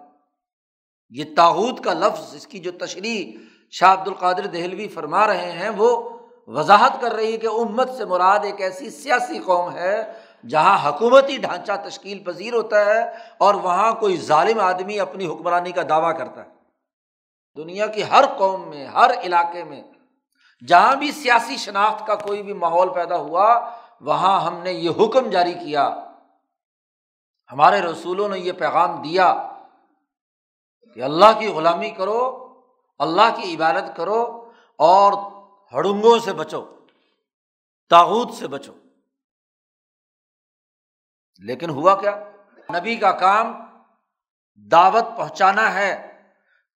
[1.09, 3.31] یہ تاحت کا لفظ، اس کی جو تشریح
[3.71, 6.09] شاہ عبد القادر دہلوی فرما رہے ہیں، وہ
[6.47, 10.11] وضاحت کر رہی ہے کہ امت سے مراد ایک ایسی سیاسی قوم ہے
[10.47, 15.81] جہاں حکومتی ڈھانچہ تشکیل پذیر ہوتا ہے اور وہاں کوئی ظالم آدمی اپنی حکمرانی کا
[15.89, 16.49] دعویٰ کرتا ہے۔
[17.57, 19.81] دنیا کی ہر قوم میں، ہر علاقے میں
[20.65, 25.29] جہاں بھی سیاسی شناخت کا کوئی بھی ماحول پیدا ہوا، وہاں ہم نے یہ حکم
[25.29, 25.95] جاری کیا۔
[27.51, 29.51] ہمارے رسولوں نے یہ پیغام دیا
[30.93, 32.47] کہ اللہ کی غلامی کرو،
[32.99, 35.13] اللہ کی عبادت کرو اور
[35.73, 36.65] ہڑنگوں سے بچو
[37.89, 38.73] تاوت سے بچو۔
[41.39, 42.23] لیکن ہوا کیا؟
[42.79, 43.65] نبی کا کام
[44.55, 46.21] دعوت پہنچانا ہے،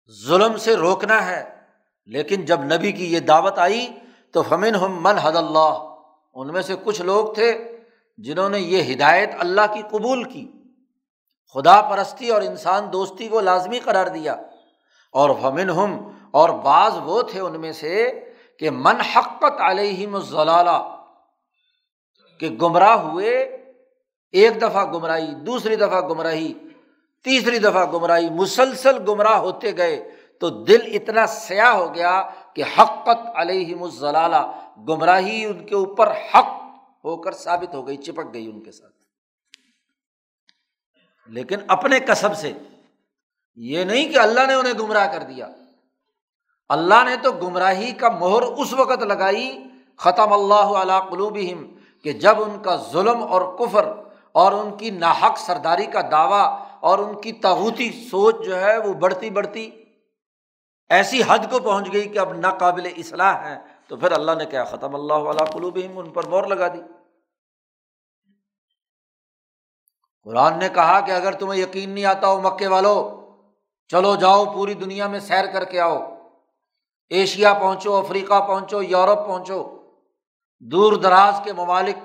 [0.09, 1.60] ظلم سے روکنا ہے۔
[2.05, 3.87] لیکن جب نبی کی یہ دعوت آئی
[4.31, 5.95] تو فمن ہم من حد اللہ
[6.33, 7.77] ان میں سے کچھ لوگ تھے
[8.17, 10.51] جنہوں نے یہ ہدایت اللہ کی قبول کی۔
[11.53, 14.33] خدا پرستی اور انسان دوستی کو لازمی قرار دیا۔
[15.13, 18.23] اور فمن ہم اور بعض وہ تھے ان میں سے
[18.59, 20.95] کہ من حقت علیہم الضلالہ
[22.39, 23.31] کہ گمراہ ہوئے،
[24.31, 26.53] ایک دفعہ گمراہی، دوسری دفعہ گمراہی،
[27.23, 30.09] تیسری دفعہ گمراہی، مسلسل گمراہ ہوتے گئے۔
[30.41, 36.47] تو دل اتنا سیاہ ہو گیا کہ حقت علیہم الضلالہ گمراہی ان کے اوپر حق
[37.05, 38.93] ہو کر ثابت ہو گئی، چپک گئی ان کے ساتھ۔
[41.27, 42.53] لیکن اپنے کسب سے
[43.55, 45.47] یہ نہیں کہ اللہ نے انہیں گمراہ کر دیا۔
[46.69, 49.63] اللہ نے تو گمراہی کا مہر اس وقت لگائی،
[49.97, 53.93] ختم اللہ علیہ قلوبہم، کہ جب ان کا ظلم اور کفر
[54.31, 58.93] اور ان کی ناحق سرداری کا دعویٰ اور ان کی تاوتی سوچ جو ہے وہ
[58.93, 59.71] بڑھتی بڑھتی
[60.91, 64.63] ایسی حد کو پہنچ گئی کہ اب ناقابل اصلاح ہے، تو پھر اللہ نے کیا؟
[64.63, 66.81] ختم اللہ علیہ قلوبہم، ان پر مور لگا دی۔
[70.23, 73.27] قرآن نے کہا کہ اگر تمہیں یقین نہیں آتا ہو مکے والو،
[73.87, 76.15] چلو جاؤ، پوری دنیا میں سیر کر کے آؤ۔
[77.09, 79.77] ایشیا پہنچو، افریقہ پہنچو، یورپ پہنچو۔
[80.59, 81.95] دور دراز کے ممالک،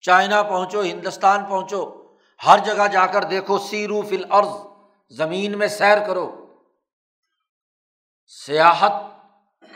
[0.00, 2.02] چائنا پہنچو، ہندوستان پہنچو۔
[2.46, 4.48] ہر جگہ جا کر دیکھو، سیرو فل عرض
[5.10, 6.45] زمین میں سیر کرو۔
[8.26, 8.92] سیاحت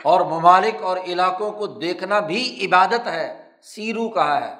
[0.03, 4.55] اور ممالک اور علاقوں کو دیکھنا بھی عبادت ہے، سیرو کہا ہے۔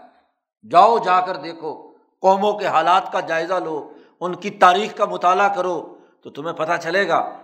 [0.72, 5.56] جاؤ، جا کر دیکھو۔ قوموں کے حالات کا جائزہ لو، ان کی تاریخ کا مطالعہ
[5.56, 7.38] کرو، تو تمہیں پتہ چلے گا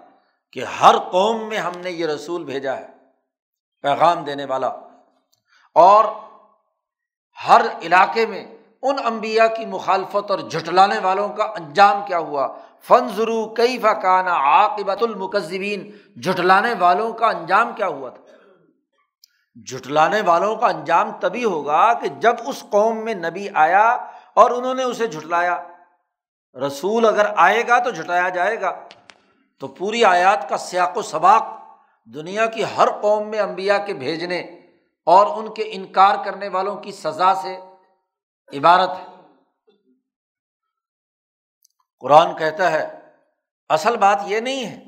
[0.52, 2.88] کہ ہر قوم میں ہم نے یہ رسول بھیجا ہے،
[3.82, 4.68] پیغام دینے والا۔
[5.74, 6.06] اور
[7.48, 8.48] ہر علاقے میں
[8.82, 14.30] ان امبیا کی مخالفت اور جھٹلانے والوں کا انجام کیا ہوا۔ فن ضرو کئی فقانہ
[14.30, 18.24] عاقبت المکذبین جھٹلانے والوں کا انجام کیا ہوا تھا؟
[19.68, 23.90] جھٹلانے والوں کا انجام تبھی ہوگا کہ جب اس قوم میں نبی آیا
[24.34, 25.64] اور انہوں نے اسے جھٹلایا۔
[26.68, 28.80] رسول اگر آئے گا تو جھٹایا جائے گا۔
[29.60, 31.48] تو پوری آیات کا سیاق و سباق
[32.06, 34.40] دنیا کی ہر قوم میں امبیا کے بھیجنے
[35.06, 37.58] اور ان کے انکار کرنے والوں کی سزا سے
[38.58, 39.17] عبارت ہے۔
[42.00, 43.00] قرآن کہتا ہے،
[43.70, 44.84] اصل بات یہ نہیں ہے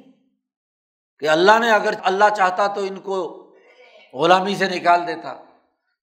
[1.20, 3.36] کہ اللہ نے اگر اللہ چاہتا تو ان کو
[4.14, 5.44] غلامی سے نکال دیتا۔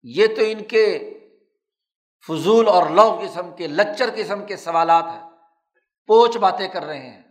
[0.02, 1.12] یہ تو ان کے
[2.26, 5.30] فضول اور لو قسم کے، لچر قسم کے سوالات ہیں۔
[6.06, 7.22] پوچھ باتیں کر رہے ہیں۔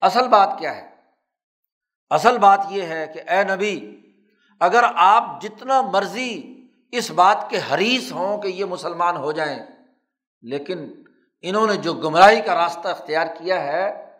[0.00, 0.90] اصل بات کیا ہے؟
[2.10, 4.00] اصل بات یہ ہے کہ اے نبی،
[4.60, 9.58] اگر آپ جتنا مرضی اس بات کے حریث ہوں کہ یہ مسلمان ہو جائیں،
[10.42, 10.92] لیکن
[11.42, 14.12] انہوں نے جو گمراہی کا راستہ اختیار کیا ہے،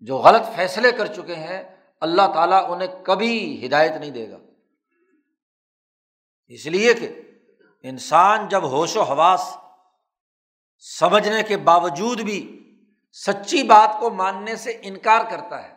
[0.00, 1.62] جو غلط فیصلے کر چکے ہیں،
[2.00, 4.36] اللہ تعالیٰ انہیں کبھی ہدایت نہیں دے گا۔
[6.48, 7.22] اس لیے کہ
[7.82, 9.56] انسان جب ہوش و حواس
[10.78, 12.56] سمجھنے کے باوجود بھی
[13.12, 15.74] سچی بات کو ماننے سے انکار کرتا ہے۔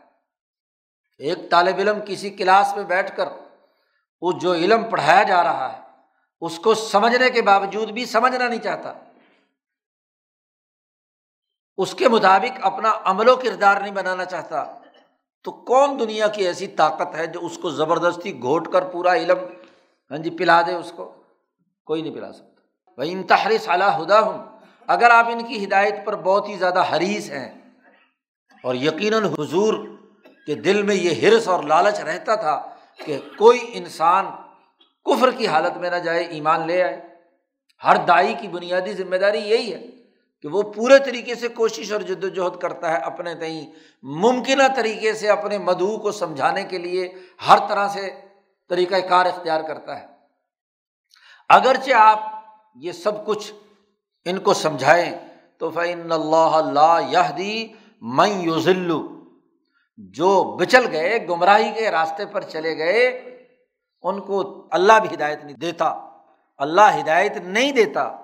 [1.17, 3.27] ایک طالب علم کسی کلاس میں بیٹھ کر
[4.21, 5.81] وہ جو علم پڑھایا جا رہا ہے،
[6.41, 8.93] اس کو سمجھنے کے باوجود بھی سمجھنا نہیں چاہتا۔
[11.77, 14.63] اس کے مطابق اپنا عمل و کردار نہیں بنانا چاہتا۔
[15.45, 19.37] تو کون دنیا کی ایسی طاقت ہے جو اس کو زبردستی گھوٹ کر پورا علم
[20.11, 21.11] ہاں جی پلا دے اس کو؟
[21.87, 22.61] کوئی نہیں پلا سکتا۔
[22.97, 24.37] بھائی انتہاری صلاح ہدا ہوں
[24.87, 27.49] اگر آپ ان کی ہدایت پر بہت ہی زیادہ حریث ہیں،
[28.63, 29.73] اور یقیناً حضور
[30.47, 32.55] کے دل میں یہ ہرس اور لالچ رہتا تھا
[33.05, 34.25] کہ کوئی انسان
[35.05, 37.01] کفر کی حالت میں نہ جائے، ایمان لے آئے۔
[37.81, 39.81] ہر دائی کی بنیادی ذمہ داری یہی ہے۔
[40.43, 43.71] کہ وہ پورے طریقے سے کوشش اور جد وجہد کرتا ہے اپنے تئیں
[44.03, 47.13] ممکنہ طریقے سے اپنے مدعو کو سمجھانے کے لیے
[47.47, 48.09] ہر طرح سے
[48.69, 50.07] طریقۂ کار اختیار کرتا ہے۔
[51.49, 52.19] اگرچہ آپ
[52.75, 53.53] یہ سب کچھ
[54.25, 55.11] ان کو سمجھائیں
[55.57, 57.67] تو فعن اللہ اللہ یہ دی
[58.01, 59.07] میں یوزلو
[59.97, 63.07] جو بچل گئے، گمراہی کے راستے پر چلے گئے،
[64.03, 65.85] ان کو اللہ بھی ہدایت نہیں دیتا۔
[66.57, 68.22] اللہ ہدایت نہیں دیتا۔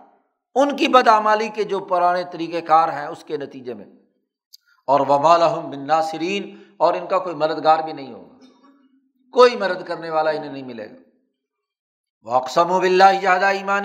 [0.61, 3.85] ان کی بدعمالی کے جو پرانے طریقۂ کار ہیں، اس کے نتیجے میں۔
[4.87, 8.37] اور وبالحم بن ناصرین اور ان کا کوئی مددگار بھی نہیں ہوگا۔
[9.31, 10.95] کوئی مدد کرنے والا انہیں نہیں ملے گا۔
[12.23, 13.83] واقسم و بلّہ زیادہ ایمان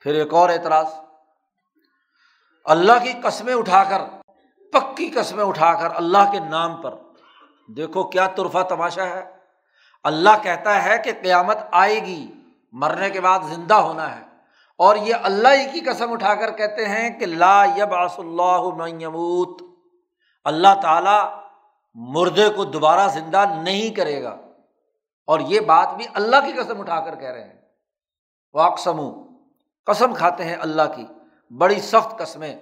[0.00, 0.86] پھر ایک اور اعتراض۔
[2.64, 4.00] اللہ کی قسمیں اٹھا کر،
[4.72, 6.94] پکی قسمیں اٹھا کر اللہ کے نام پر۔
[7.76, 9.36] دیکھو کیا ترفا تماشا ہے۔
[10.04, 12.32] اللہ کہتا ہے کہ قیامت آئے گی،
[12.72, 14.27] مرنے کے بعد زندہ ہونا ہے۔
[14.78, 18.62] اور یہ اللہ ہی کی قسم اٹھا کر کہتے ہیں کہ لا یب آس اللہ
[18.62, 19.62] میموت
[20.44, 21.42] اللہ تعالیٰ
[21.94, 24.36] مردے کو دوبارہ زندہ نہیں کرے گا۔
[25.26, 27.60] اور یہ بات بھی اللہ کی قسم اٹھا کر کہہ رہے ہیں۔
[28.54, 29.00] واقسم
[29.86, 31.06] قسم کھاتے ہیں اللہ کی۔
[31.58, 32.56] بڑی سخت قسمیں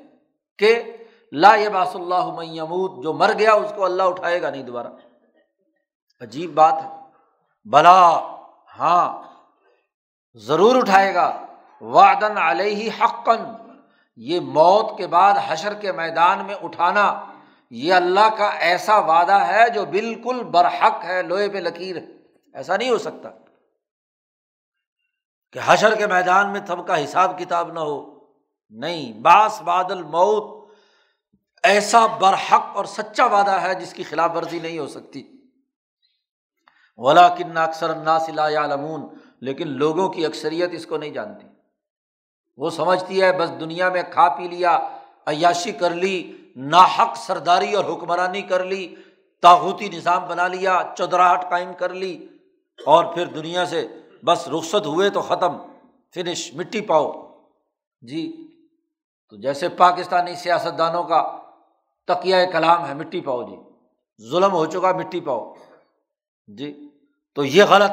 [0.58, 0.96] کہ
[1.32, 4.86] لا باس اللہ میمود جو مر گیا اس کو اللہ اٹھائے گا نہیں دوبارہ۔
[6.20, 6.88] عجیب بات ہے۔
[7.64, 8.18] بلا
[8.78, 9.22] ہاں
[10.34, 11.42] ضرور اٹھائے گا۔
[11.80, 13.52] وادن علیہ حقن
[14.16, 17.24] یہ موت کے بعد حشر کے میدان میں اٹھانا،
[17.70, 22.06] یہ اللہ کا ایسا وعدہ ہے جو بالکل برحق ہے، لوہے پہ لکیر ہے۔
[22.54, 23.30] ایسا نہیں ہو سکتا
[25.52, 28.16] کہ حشر کے میدان میں تھب کا حساب کتاب نہ ہو۔
[28.70, 30.70] نہیں باس بادل موت
[31.62, 35.32] ایسا برحق اور سچا وعدہ ہے جس کی خلاف ورزی نہیں ہو سکتی۔
[36.96, 39.02] ولا کن اکثر لمون
[39.40, 41.46] لیکن لوگوں کی اکثریت اس کو نہیں جانتی۔
[42.56, 44.78] وہ سمجھتی ہے، بس دنیا میں کھا پی لیا،
[45.26, 48.94] عیاشی کر لی، ناحق سرداری اور حکمرانی کر لی
[49.42, 52.28] تاحوتی نظام بنا لیا، چودراہٹ قائم کر لی،
[52.86, 53.88] اور پھر دنیا سے
[54.24, 55.56] بس رخصت ہوئے تو ختم،
[56.14, 57.12] فنش، مٹی پاؤ۔
[58.00, 58.48] جی
[59.30, 61.38] تو جیسے پاکستانی سیاستدانوں کا
[62.06, 63.56] تقیہ کلام ہے، مٹی پاؤ جی۔
[64.30, 65.54] ظلم ہو چکا، مٹی پاؤ۔
[66.46, 66.88] جی
[67.34, 67.90] تو یہ غلط،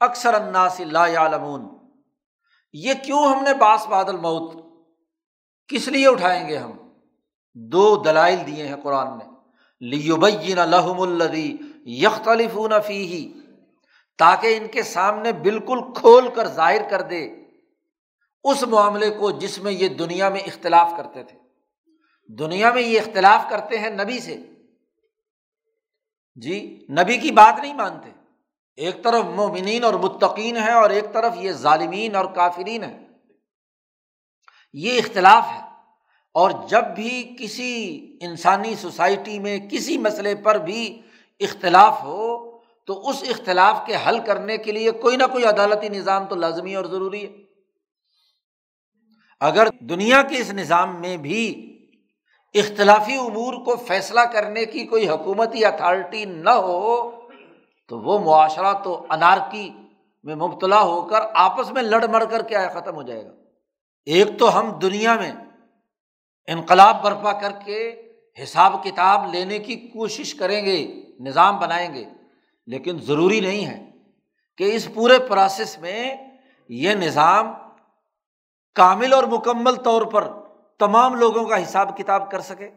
[0.00, 1.73] اکثر اناس لا یعلمون۔
[2.74, 4.64] یہ کیوں ہم نے باس بادل موت؟
[5.68, 6.72] کس لیے اٹھائیں گے ہم؟
[7.54, 9.24] دو دلائل دیے ہیں قرآن نے۔
[9.80, 13.32] لیبین لحم الدی یختلف فی
[14.18, 17.30] تاکہ ان کے سامنے بالکل کھول کر ظاہر کر دے۔
[18.44, 21.38] اس معاملے کو جس میں یہ دنیا میں اختلاف کرتے تھے۔
[22.28, 24.36] دنیا میں یہ اختلاف کرتے ہیں نبی سے۔
[26.36, 28.10] جی نبی کی بات نہیں مانتے۔
[28.76, 32.98] ایک طرف مومنین اور متقین ہے اور ایک طرف یہ ظالمین اور کافرین ہے
[34.72, 35.60] یہ اختلاف ہے۔
[36.34, 41.02] اور جب بھی کسی انسانی سوسائٹی میں کسی مسئلے پر بھی
[41.40, 46.24] اختلاف ہو، تو اس اختلاف کے حل کرنے کے لیے کوئی نہ کوئی عدالتی نظام
[46.24, 47.36] تو لازمی اور ضروری ہے۔
[49.40, 51.70] اگر دنیا کے اس نظام میں بھی
[52.54, 57.10] اختلافی امور کو فیصلہ کرنے کی کوئی حکومتی اتھارٹی نہ ہو
[57.88, 59.72] تو وہ معاشرہ تو انارکی
[60.22, 63.30] میں مبتلا ہو کر آپس میں لڑ مڑ کر کیا ختم ہو جائے گا۔
[64.04, 65.32] ایک تو ہم دنیا میں
[66.46, 68.02] انقلاب برپا کر کے
[68.42, 72.04] حساب کتاب لینے کی کوشش کریں گے، نظام بنائیں گے،
[72.66, 73.90] لیکن ضروری نہیں ہے
[74.56, 76.16] کہ اس پورے پروسیس میں
[76.68, 77.54] یہ نظام
[78.74, 80.32] کامل اور مکمل طور پر
[80.78, 82.70] تمام لوگوں کا حساب کتاب کر سکے۔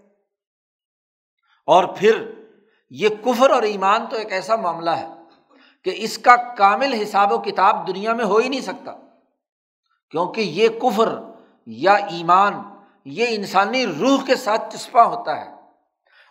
[1.65, 2.31] اور پھر
[2.89, 5.07] یہ کفر اور ایمان تو ایک ایسا معاملہ ہے
[5.83, 8.91] کہ اس کا کامل حساب و کتاب دنیا میں ہو ہی نہیں سکتا۔
[10.11, 11.19] کیونکہ یہ کفر
[11.65, 12.61] یا ایمان
[13.05, 15.51] یہ انسانی روح کے ساتھ چسپاں ہوتا ہے۔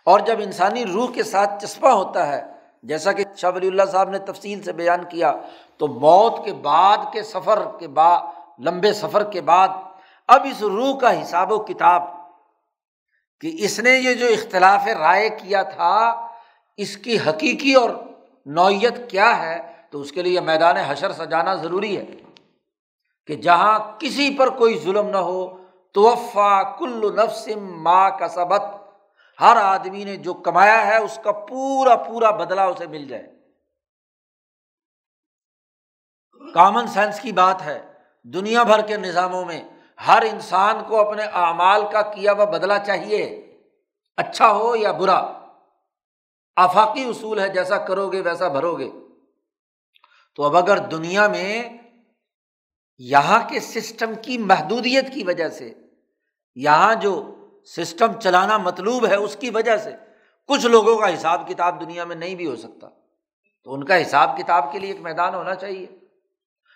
[0.05, 2.45] اور جب انسانی روح کے ساتھ چسپاں ہوتا ہے،
[2.83, 5.33] جیسا کہ شاہ ولی اللہ صاحب نے تفصیل سے بیان کیا،
[5.77, 8.19] تو موت کے بعد کے سفر کے بعد
[8.59, 9.67] لمبے سفر کے بعد،
[10.27, 12.03] اب اس روح کا حساب و کتاب
[13.41, 16.26] کہ اس نے یہ جو اختلاف رائے کیا تھا
[16.77, 17.89] اس کی حقیقی اور
[18.45, 22.05] نوعیت کیا ہے تو اس کے لیے میدان حشر سجانا ضروری ہے
[23.25, 25.57] کہ جہاں کسی پر کوئی ظلم نہ ہو،
[25.91, 28.63] توفا کل نفسم ماں کا سبق
[29.41, 33.23] ہر آدمی نے جو کمایا ہے، اس کا پورا پورا بدلا اسے مل جائے۔
[36.53, 37.79] کامن سینس کی بات ہے،
[38.23, 39.61] دنیا بھر کے نظاموں میں
[40.07, 43.25] ہر انسان کو اپنے اعمال کا کیا ہوا بدلا چاہیے
[44.17, 45.46] اچھا ہو یا برا۔
[46.57, 48.91] آفاقی اصول ہے جیسا کرو گے ویسا بھرو گے
[50.35, 51.77] تو اب اگر دنیا میں
[52.97, 55.73] یہاں کے سسٹم کی محدودیت کی وجہ سے،
[56.55, 57.35] یہاں جو
[57.65, 59.89] سسٹم چلانا مطلوب ہے، اس کی وجہ سے
[60.47, 62.87] کچھ لوگوں کا حساب کتاب دنیا میں نہیں بھی ہو سکتا۔
[63.63, 65.85] تو ان کا حساب کتاب کے لیے ایک میدان ہونا چاہیے۔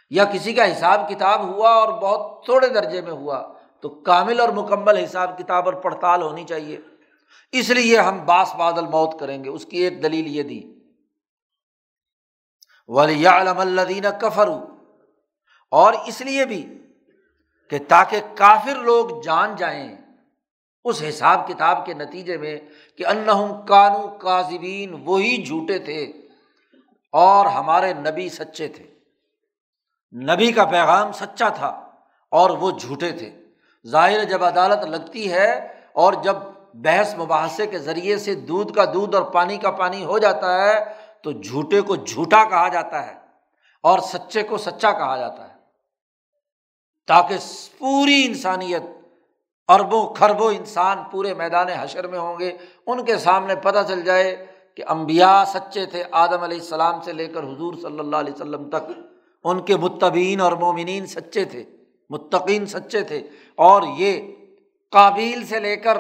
[0.10, 4.50] یا کسی کا حساب کتاب ہوا اور بہت تھوڑے درجے میں ہوا، تو کامل اور
[4.50, 6.78] مکمل حساب کتاب اور پڑتال ہونی چاہیے۔
[7.52, 10.74] اس لیے ہم باس بادل موت کریں گے۔ اس کی ایک دلیل یہ دی۔
[12.88, 14.50] ولی علم الدین کفر
[15.72, 16.78] اور اس لیے بھی
[17.70, 19.98] کہ تاکہ کافر لوگ جان جائیں
[20.84, 22.60] اس حساب کتاب کے نتیجے میں
[22.98, 26.04] کہ انہم کانو کاذبین، وہی جھوٹے تھے
[27.12, 28.94] اور ہمارے نبی سچے تھے۔
[30.14, 31.68] نبی کا پیغام سچا تھا
[32.30, 33.44] اور وہ جھوٹے تھے۔
[33.88, 36.36] ظاہر جب عدالت لگتی ہے اور جب
[36.74, 40.80] بحث مباحثے کے ذریعے سے دودھ کا دودھ اور پانی کا پانی ہو جاتا ہے
[41.24, 43.14] تو جھوٹے کو جھوٹا کہا جاتا ہے
[43.84, 45.54] اور سچے کو سچا کہا جاتا ہے۔
[47.08, 47.38] تاکہ
[47.78, 48.82] پوری انسانیت
[49.70, 52.58] اربوں کھربوں انسان پورے میدان حشر میں ہوں گے،
[52.88, 54.46] ان کے سامنے پتہ چل جائے
[54.76, 58.70] کہ امبیا سچے تھے، آدم علیہ السلام سے لے کر حضور صلی اللہ علیہ وسلم
[58.70, 58.92] تک
[59.44, 61.64] ان کے متبین اور مومنین سچے تھے،
[62.10, 63.18] متقین سچے تھے
[63.56, 64.22] اور یہ
[64.94, 65.98] قابل سے لے کر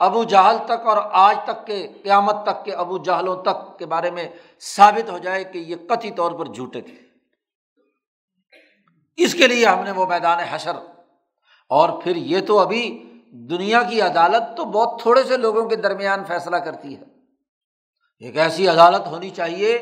[0.00, 4.10] ابو جہل تک اور آج تک کے قیامت تک کے ابو جہلوں تک کے بارے
[4.10, 4.28] میں
[4.60, 6.94] ثابت ہو جائے کہ یہ کتھی طور پر جھوٹے تھے۔
[9.18, 10.76] اس کے لیے ہم نے وہ میدان حشر،
[11.70, 12.82] اور پھر یہ تو ابھی
[13.50, 17.02] دنیا کی عدالت تو بہت تھوڑے سے لوگوں کے درمیان فیصلہ کرتی ہے۔
[18.22, 19.78] ایک ایسی عدالت ہونی چاہیے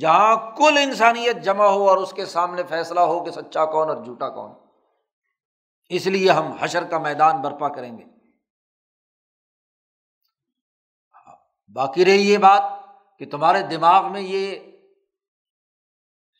[0.00, 4.04] جہاں کل انسانیت جمع ہو اور اس کے سامنے فیصلہ ہو کہ سچا کون اور
[4.04, 4.52] جھوٹا کون۔
[5.90, 8.04] اس لیے ہم حشر کا میدان برپا کریں گے۔
[11.74, 12.62] باقی رہی یہ بات
[13.18, 14.58] کہ تمہارے دماغ میں یہ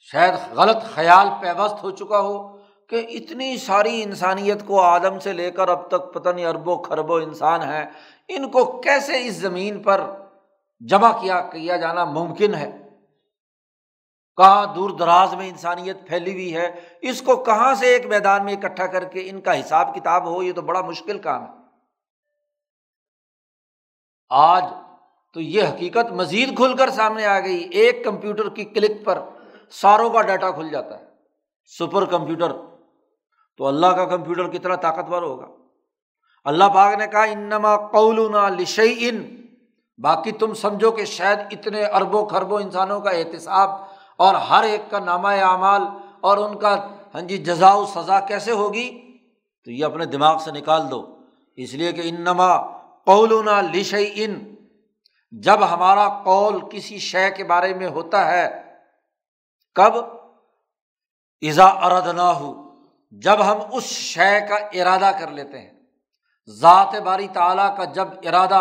[0.00, 2.58] شاید غلط خیال پیوست ہو چکا ہو
[2.88, 7.20] کہ اتنی ساری انسانیت کو آدم سے لے کر اب تک پتہ نہیں اربوں خربوں
[7.20, 7.86] انسان ہیں،
[8.28, 10.10] ان کو کیسے اس زمین پر
[10.80, 12.70] جمع کیا کیا جانا ممکن ہے؟
[14.36, 18.52] کہاں دور دراز میں انسانیت پھیلی ہوئی ہے؟ اس کو کہاں سے ایک میدان میں
[18.52, 21.48] اکٹھا کر کے ان کا حساب کتاب ہو؟ یہ تو بڑا مشکل کام ہے۔
[24.30, 24.64] آج
[25.34, 29.18] تو یہ حقیقت مزید کھل کر سامنے آ گئی۔ ایک کمپیوٹر کی کلک پر
[29.70, 31.04] ساروں کا ڈیٹا کھل جاتا ہے۔
[31.78, 32.52] Super computer.
[33.58, 35.46] تو اللہ کا کمپیوٹر کتنا طاقتور ہوگا۔
[36.44, 39.46] اللہ پاک نے کہا، انما قولنا لشئی ان
[39.98, 43.70] باقی تم سمجھو کہ شاید اتنے اربوں خربوں انسانوں کا احتساب
[44.16, 45.82] اور ہر ایک کا نامہ اعمال
[46.20, 49.18] اور ان کا ہاں جی جزا و سزا کیسے ہوگی؟
[49.64, 51.16] تو یہ اپنے دماغ سے نکال دو۔
[51.56, 52.60] اس لیے کہ انما
[53.04, 54.54] قولنا لشئی ان
[55.34, 58.46] جب ہمارا قول کسی شے کے بارے میں ہوتا ہے،
[59.76, 59.96] کب؟
[61.42, 62.52] ایزا ارد نہ ہو
[63.22, 65.72] جب ہم اس شے کا ارادہ کر لیتے ہیں۔
[66.48, 68.60] ذات باری تعالیٰ کا جب ارادہ،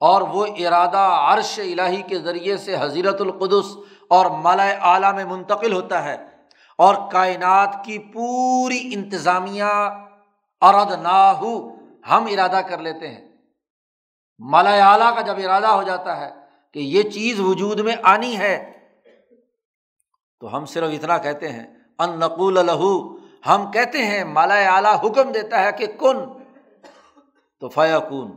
[0.00, 3.76] اور وہ ارادہ عرش الہی کے ذریعے سے حضیرت القدس
[4.10, 6.16] اور مالا اعلیٰ میں منتقل ہوتا ہے،
[6.78, 9.72] اور کائنات کی پوری انتظامیہ
[10.62, 11.52] ارد نہ ہو
[12.10, 13.28] ہم ارادہ کر لیتے ہیں۔
[14.40, 16.30] مالا اعلیٰ کا جب ارادہ ہو جاتا ہے
[16.76, 18.56] کہ یہ چیز وجود میں آنی ہے،
[20.42, 21.66] تو ہم صرف اتنا کہتے ہیں،
[21.98, 22.92] ان نقول لہو،
[23.46, 26.18] ہم کہتے ہیں مالا اعلیٰ حکم دیتا ہے کہ کن؟
[27.62, 28.30] تو فیا کن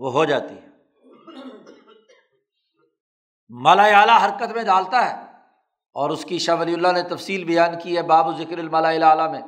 [0.00, 0.64] وہ ہو جاتی ہے۔
[3.50, 5.14] مالا اعلیٰ حرکت میں ڈالتا ہے،
[5.96, 9.30] اور اس کی شاہ ولی اللہ نے تفصیل بیان کی ہے باب ذکر المالا اعلیٰ
[9.32, 9.42] میں،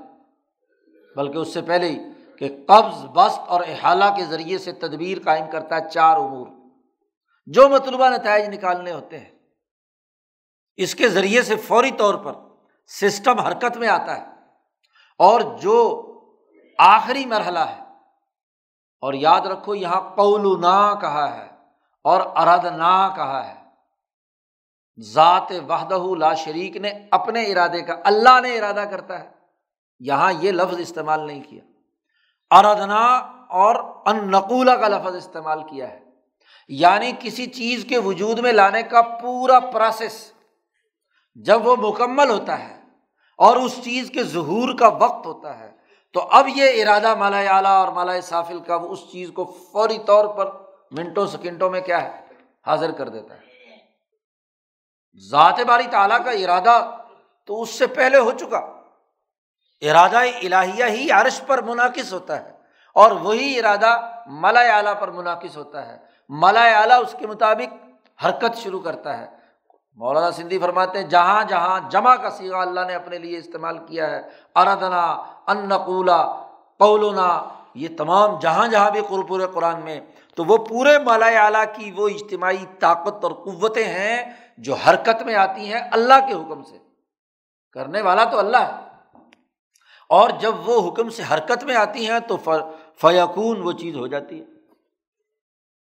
[1.17, 1.99] بلکہ اس سے پہلے ہی۔
[2.39, 6.47] کہ قبض بست اور احالہ کے ذریعے سے تدبیر قائم کرتا ہے چار امور۔
[7.47, 9.31] جو مطلوبہ نتائج نکالنے ہوتے ہیں۔
[10.77, 12.33] اس کے ذریعے سے فوری طور پر
[12.87, 14.27] سسٹم حرکت میں آتا ہے۔
[15.19, 16.05] اور جو
[16.79, 17.83] آخری مرحلہ ہے۔
[19.01, 21.49] اور یاد رکھو، یہاں قولنا کہا ہے
[22.05, 23.65] اور ارد نا کہا ہے۔
[25.01, 29.31] ذات وحدہ لا شریک نے اپنے ارادے کا، اللہ نے ارادہ کرتا ہے۔
[30.01, 31.78] یہاں یہ لفظ استعمال نہیں کیا۔
[32.51, 33.17] اردنا
[33.49, 33.75] اور
[34.07, 36.01] ان نقولہ کا لفظ استعمال کیا ہے۔
[36.69, 40.33] یعنی کسی چیز کے وجود میں لانے کا پورا پروسیس
[41.35, 42.81] جب وہ مکمل ہوتا ہے
[43.39, 45.73] اور اس چیز کے ظہور کا وقت ہوتا ہے،
[46.13, 50.25] تو اب یہ ارادہ مالا اعلیٰ اور مالا سافل کا اس چیز کو فوری طور
[50.25, 50.51] پر
[50.91, 52.21] منٹوں، سیکنڈوں میں کیا ہے؟
[52.67, 53.41] حاضر کر دیتا ہے۔
[55.31, 56.97] ذات باری تعالیٰ کا ارادہ
[57.47, 58.78] تو اس سے پہلے ہو چکا۔
[59.81, 62.53] ارادہ الہیہ ہی عرش پر منعقد ہوتا ہے
[62.95, 65.97] اور وہی ارادہ ملا اعلیٰ پر منعقد ہوتا ہے۔
[66.29, 67.75] ملا اعلیٰ اس کے مطابق
[68.25, 69.27] حرکت شروع کرتا ہے۔
[69.95, 74.11] مولانا سندھی فرماتے ہیں، جہاں جہاں جمع کا سیگا اللہ نے اپنے لیے استعمال کیا
[74.11, 74.23] ہے
[74.55, 75.07] اردنا
[75.47, 76.27] ان نقولا
[76.79, 80.01] قولنا، یہ تمام جہاں جہاں بھی قرپور قرآن میں،
[80.35, 85.35] تو وہ پورے مالا اعلیٰ کی وہ اجتماعی طاقت اور قوتیں ہیں جو حرکت میں
[85.35, 86.79] آتی ہیں اللہ کے حکم سے۔
[87.73, 88.88] کرنے والا تو اللہ ہے۔
[90.09, 92.37] اور جب وہ حکم سے حرکت میں آتی ہیں تو
[93.01, 94.45] فیقون وہ چیز ہو جاتی ہے۔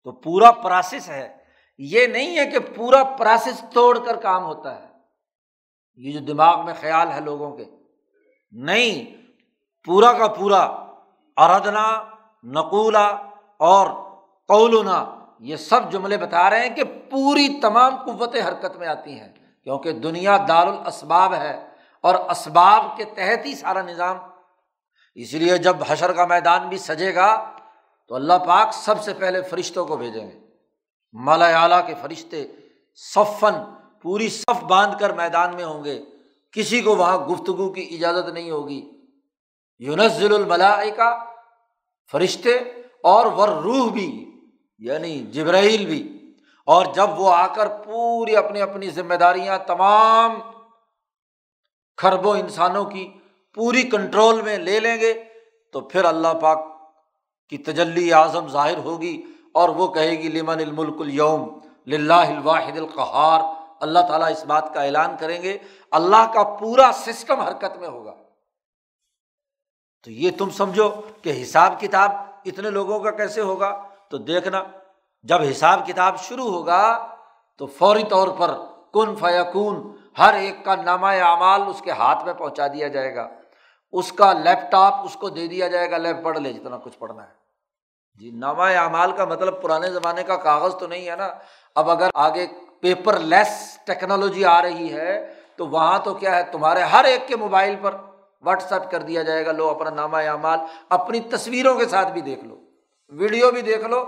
[0.04, 1.36] تو پورا پروسیس ہے۔
[1.78, 4.88] یہ نہیں ہے کہ پورا پروسیس توڑ کر کام ہوتا ہے۔
[5.94, 7.64] یہ جو دماغ میں خیال ہے لوگوں کے۔
[8.50, 9.22] نہیں،
[9.84, 10.62] پورا کا پورا
[11.36, 12.04] اردنا
[12.44, 13.86] نقولہ اور
[14.48, 19.28] قولنا، یہ سب جملے بتا رہے ہیں کہ پوری تمام قوتیں حرکت میں آتی ہیں۔
[19.64, 21.71] کیونکہ دنیا دار الاسباب ہے۔
[22.02, 24.16] اور اسباب کے تحت ہی سارا نظام۔
[25.14, 27.50] اس لیے جب حشر کا میدان بھی سجے گا،
[28.08, 30.38] تو اللہ پاک سب سے پہلے فرشتوں کو بھیجیں گے۔
[31.12, 32.46] مالا اعلیٰ کے فرشتے
[32.94, 33.54] صفن
[34.02, 36.02] پوری صف باندھ کر میدان میں ہوں گے۔
[36.52, 38.90] کسی کو وہاں گفتگو کی اجازت نہیں ہوگی۔
[39.78, 41.24] یونزل الملائی کا
[42.12, 42.56] فرشتے
[43.02, 44.40] اور ور روح بھی
[44.78, 46.18] یعنی جبرائیل بھی۔
[46.66, 50.38] اور جب وہ آ کر پوری اپنی اپنی ذمہ داریاں تمام
[52.02, 53.12] کھربوں انسانوں کی
[53.54, 55.24] پوری کنٹرول میں لے لیں گے
[55.72, 56.66] تو پھر اللہ پاک
[57.48, 59.22] کی تجلی اعظم ظاہر ہوگی
[59.54, 63.40] اور وہ کہے گی، لمن الملک الوم لاہ الواحد القہار۔
[63.80, 65.58] اللہ تعالیٰ اس بات کا اعلان کریں گے،
[65.90, 68.14] اللہ کا پورا سسٹم حرکت میں ہوگا۔
[70.04, 70.90] تو یہ تم سمجھو
[71.22, 72.10] کہ حساب کتاب
[72.44, 74.64] اتنے لوگوں کا کیسے ہوگا؟ تو دیکھنا،
[75.22, 77.06] جب حساب کتاب شروع ہوگا
[77.58, 78.50] تو فوری طور پر
[78.92, 83.28] کن فیقون ہر ایک کا نامہ اعمال اس کے ہاتھ میں پہنچا دیا جائے گا۔
[83.92, 86.98] اس کا لیپ ٹاپ اس کو دے دیا جائے گا، لیپ پڑھ لے جتنا کچھ
[86.98, 87.42] پڑھنا ہے۔
[88.18, 91.28] جی نامہ اعمال کا مطلب پرانے زمانے کا کاغذ تو نہیں ہے نا۔
[91.74, 92.46] اب اگر آگے
[92.80, 97.36] پیپر لیس ٹیکنالوجی آ رہی ہے تو وہاں تو کیا ہے، تمہارے ہر ایک کے
[97.36, 97.94] موبائل پر
[98.42, 100.58] واٹس ایپ کر دیا جائے گا، لو اپنا نامہ اعمال،
[100.88, 102.56] اپنی تصویروں کے ساتھ بھی دیکھ لو۔
[103.10, 104.04] ویڈیو بھی دیکھ لو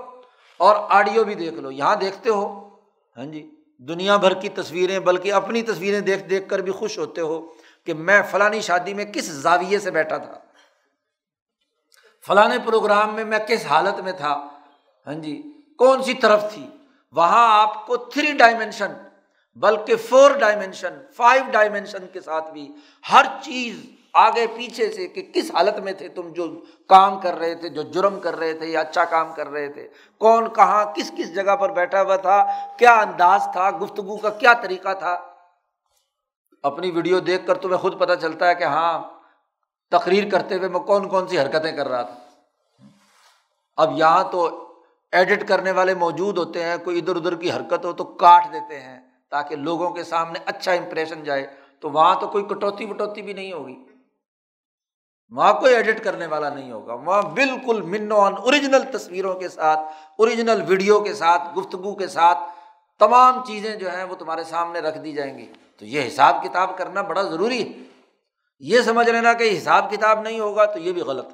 [0.58, 2.68] اور آڈیو بھی دیکھ لو۔ یہاں دیکھتے ہو۔
[3.16, 7.20] ہاں جی۔ دنیا بھر کی تصویریں، بلکہ اپنی تصویریں دیکھ دیکھ کر بھی خوش ہوتے
[7.20, 7.52] ہو
[7.84, 10.38] کہ میں فلانی شادی میں کس زاویے سے بیٹھا تھا؟
[12.26, 14.48] فلاں پروگرام میں میں کس حالت میں تھا؟
[15.06, 15.42] ہاں جی
[15.78, 16.66] کون سی طرف تھی؟
[17.12, 18.92] وہاں آپ کو تھری ڈائمینشن
[19.56, 22.72] بلکہ فور ڈائمینشن فائیو ڈائمینشن کے ساتھ بھی
[23.12, 27.54] ہر چیز آگے پیچھے سے کہ کس حالت میں تھے تم جو کام کر رہے
[27.54, 29.88] تھے، جو جرم کر رہے تھے یا اچھا کام کر رہے تھے؟
[30.18, 32.46] کون کہاں، کس کس جگہ پر بیٹھا ہوا تھا؟
[32.78, 35.20] کیا انداز تھا؟ گفتگو کا کیا طریقہ تھا؟
[36.62, 39.02] اپنی ویڈیو دیکھ کر تمہیں خود پتہ چلتا ہے کہ ہاں
[39.90, 42.14] تقریر کرتے ہوئے میں کون کون سی حرکتیں کر رہا تھا۔
[43.76, 44.68] اب یہاں تو
[45.12, 48.80] ایڈٹ کرنے والے موجود ہوتے ہیں، کوئی ادھر ادھر کی حرکت ہو تو کاٹ دیتے
[48.80, 49.00] ہیں
[49.30, 51.46] تاکہ لوگوں کے سامنے اچھا امپریشن جائے۔
[51.80, 53.84] تو وہاں تو کوئی کٹوتی وٹوتی بھی نہیں ہوگی۔
[55.36, 59.80] وہاں کوئی ایڈٹ کرنے والا نہیں ہوگا۔ وہاں بالکل منون اوریجنل تصویروں کے ساتھ،
[60.18, 62.38] اوریجنل ویڈیو کے ساتھ، گفتگو کے ساتھ
[62.98, 65.46] تمام چیزیں جو ہیں وہ تمہارے سامنے رکھ دی جائیں گی۔
[65.78, 67.82] تو یہ حساب کتاب کرنا بڑا ضروری ہے۔
[68.60, 71.28] یہ سمجھ لینا کہ حساب کتاب نہیں ہوگا تو یہ بھی غلط۔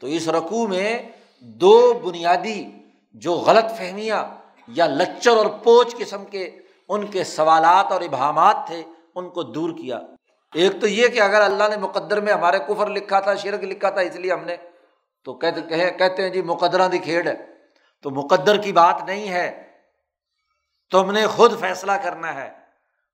[0.00, 1.02] تو اس رقوع میں
[1.40, 2.64] دو بنیادی
[3.12, 4.24] جو غلط فہمیاں
[4.68, 6.58] یا لچر اور پوچھ قسم کے
[6.88, 8.82] ان کے سوالات اور ابہامات تھے،
[9.14, 10.00] ان کو دور کیا۔
[10.54, 13.90] ایک تو یہ کہ اگر اللہ نے مقدر میں ہمارے کفر لکھا تھا، شرک لکھا
[13.90, 14.56] تھا، اس لیے ہم نے
[15.24, 17.34] تو کہتے کہتے ہیں جی مقدرہ دی کھیڑ ہے۔
[18.02, 19.62] تو مقدر کی بات نہیں ہے۔
[20.90, 22.50] تم نے خود فیصلہ کرنا ہے۔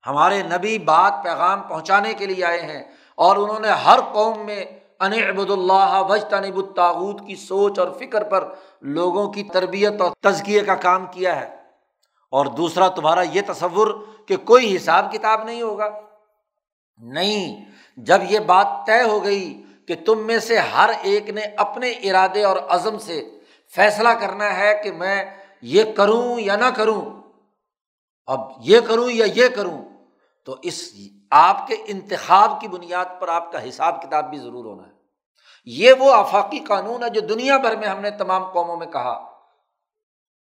[0.07, 2.83] ہمارے نبی بات پیغام پہنچانے کے لیے آئے ہیں
[3.15, 4.65] اور انہوں نے ہر قوم میں
[4.99, 10.11] ان ابود اللہ وج تنب الطاعود کی سوچ اور فکر پر لوگوں کی تربیت اور
[10.21, 11.55] تزکیے کا کام کیا ہے۔
[12.31, 16.01] اور دوسرا تمہارا یہ تصور کہ کوئی حساب کتاب نہیں ہوگا۔
[16.97, 17.65] نہیں،
[17.97, 22.43] جب یہ بات طے ہو گئی کہ تم میں سے ہر ایک نے اپنے ارادے
[22.43, 23.39] اور عزم سے
[23.75, 25.25] فیصلہ کرنا ہے کہ میں
[25.61, 27.01] یہ کروں یا نہ کروں،
[28.25, 29.81] اب یہ کروں یا یہ کروں،
[30.45, 30.93] تو اس
[31.31, 34.93] آپ کے انتخاب کی بنیاد پر آپ کا حساب کتاب بھی ضرور ہونا ہے۔
[35.65, 39.29] یہ وہ آفاقی قانون ہے جو دنیا بھر میں ہم نے تمام قوموں میں کہا۔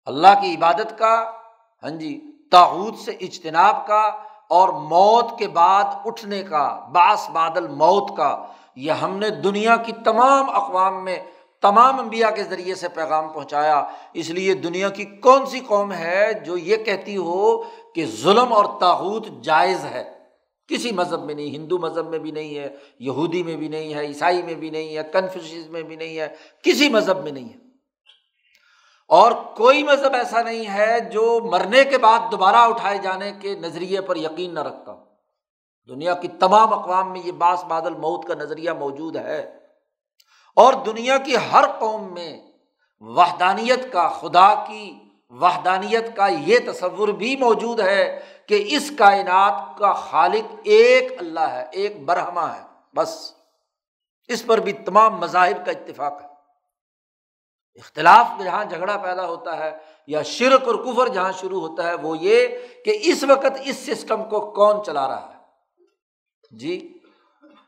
[0.07, 1.33] اللہ کی عبادت کا
[1.83, 2.21] ہاں جی
[2.51, 4.11] تاحود سے اجتناب کا
[4.49, 8.45] اور موت کے بعد اٹھنے کا باس بادل موت کا،
[8.77, 11.19] یہ ہم نے دنیا کی تمام اقوام میں
[11.61, 16.33] تمام انبیاء کے ذریعے سے پیغام پہنچایا۔ اس لیے دنیا کی کون سی قوم ہے
[16.47, 17.63] جو یہ کہتی ہو
[17.95, 20.05] کہ ظلم اور تاحود جائز ہے؟
[20.69, 24.01] کسی مذہب میں نہیں، ہندو مذہب میں بھی نہیں ہے، یہودی میں بھی نہیں ہے،
[24.01, 26.29] عیسائی میں بھی نہیں ہے کنفیوش میں بھی نہیں ہے،
[26.63, 27.62] کسی مذہب میں نہیں ہے۔
[29.13, 34.01] اور کوئی مذہب ایسا نہیں ہے جو مرنے کے بعد دوبارہ اٹھائے جانے کے نظریے
[34.01, 34.95] پر یقین نہ رکھتا
[35.89, 39.59] دنیا کی تمام اقوام میں یہ باس بادل موت کا نظریہ موجود ہے۔
[40.57, 42.41] اور دنیا کی ہر قوم میں
[43.01, 44.99] وحدانیت کا، خدا کی
[45.31, 51.67] وحدانیت کا یہ تصور بھی موجود ہے کہ اس کائنات کا خالق ایک اللہ ہے،
[51.73, 52.63] ایک برہما ہے۔
[52.97, 53.33] بس
[54.29, 56.32] اس پر بھی تمام مذاہب کا اتفاق ہے۔
[57.77, 59.73] اختلاف جہاں جھگڑا پیدا ہوتا ہے
[60.07, 62.49] یا شرک اور کفر جہاں شروع ہوتا ہے وہ یہ
[62.85, 66.99] کہ اس وقت اس سسٹم کو کون چلا رہا ہے؟ جی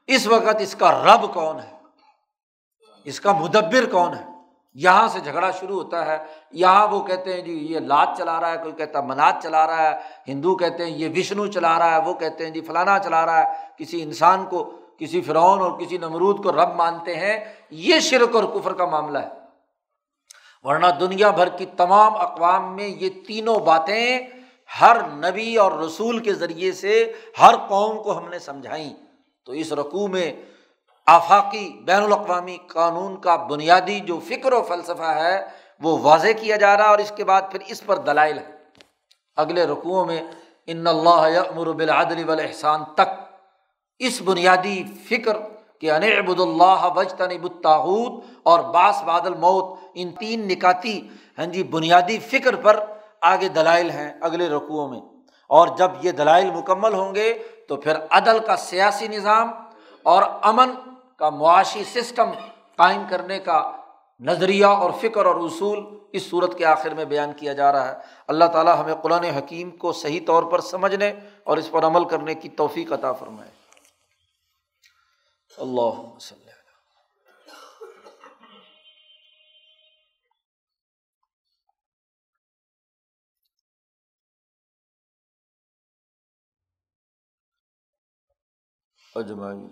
[0.06, 1.72] اس وقت اس کا رب کون ہے؟
[3.04, 4.24] اس کا مدبر کون ہے؟
[4.74, 6.18] یہاں سے جھگڑا شروع ہوتا ہے،
[6.52, 9.66] یہاں وہ کہتے ہیں جی یہ لات چلا رہا ہے، کوئی کہتا ہے منات چلا
[9.66, 9.96] رہا ہے،
[10.28, 13.40] ہندو کہتے ہیں یہ وشنو چلا رہا ہے، وہ کہتے ہیں جی فلانا چلا رہا
[13.40, 13.44] ہے،
[13.78, 18.44] کسی انسان کو، کسی فرعون اور کسی نمرود کو رب مانتے ہیں، یہ شرک اور
[18.44, 19.43] کفر کا معاملہ ہے۔
[20.64, 24.18] ورنہ دنیا بھر کی تمام اقوام میں یہ تینوں باتیں
[24.80, 28.94] ہر نبی اور رسول کے ذریعے سے ہر قوم کو ہم نے سمجھائیں۔
[29.46, 30.32] تو اس رقوع میں
[31.06, 35.44] آفاقی بین الاقوامی قانون کا بنیادی جو فکر و فلسفہ ہے
[35.80, 38.50] وہ واضح کیا جا رہا اور اس کے بعد پھر اس پر دلائل ہے
[39.36, 40.22] اگلے رقوؤں میں
[40.66, 43.22] ان اللہ امر بالعدل والاحسان تک۔
[43.98, 45.36] اس بنیادی فکر
[45.80, 51.08] کہ انعبد اللہ وجتنب الطاغوت اور باس بادل موت ان تین نکاتی
[51.38, 52.84] ہاں جی بنیادی فکر پر
[53.20, 55.00] آگے دلائل ہیں اگلے رقوؤں میں۔
[55.48, 59.50] اور جب یہ دلائل مکمل ہوں گے تو پھر عدل کا سیاسی نظام
[60.02, 60.70] اور امن
[61.18, 62.30] کا معاشی سسٹم
[62.76, 63.70] قائم کرنے کا
[64.20, 67.94] نظریہ اور فکر اور اصول اس صورت کے آخر میں بیان کیا جا رہا ہے۔
[68.28, 71.12] اللہ تعالیٰ ہمیں قرآن حکیم کو صحیح طور پر سمجھنے
[71.44, 73.63] اور اس پر عمل کرنے کی توفیق عطا فرمائے۔
[75.58, 76.42] اللہ وسلم
[89.16, 89.66] اجمائی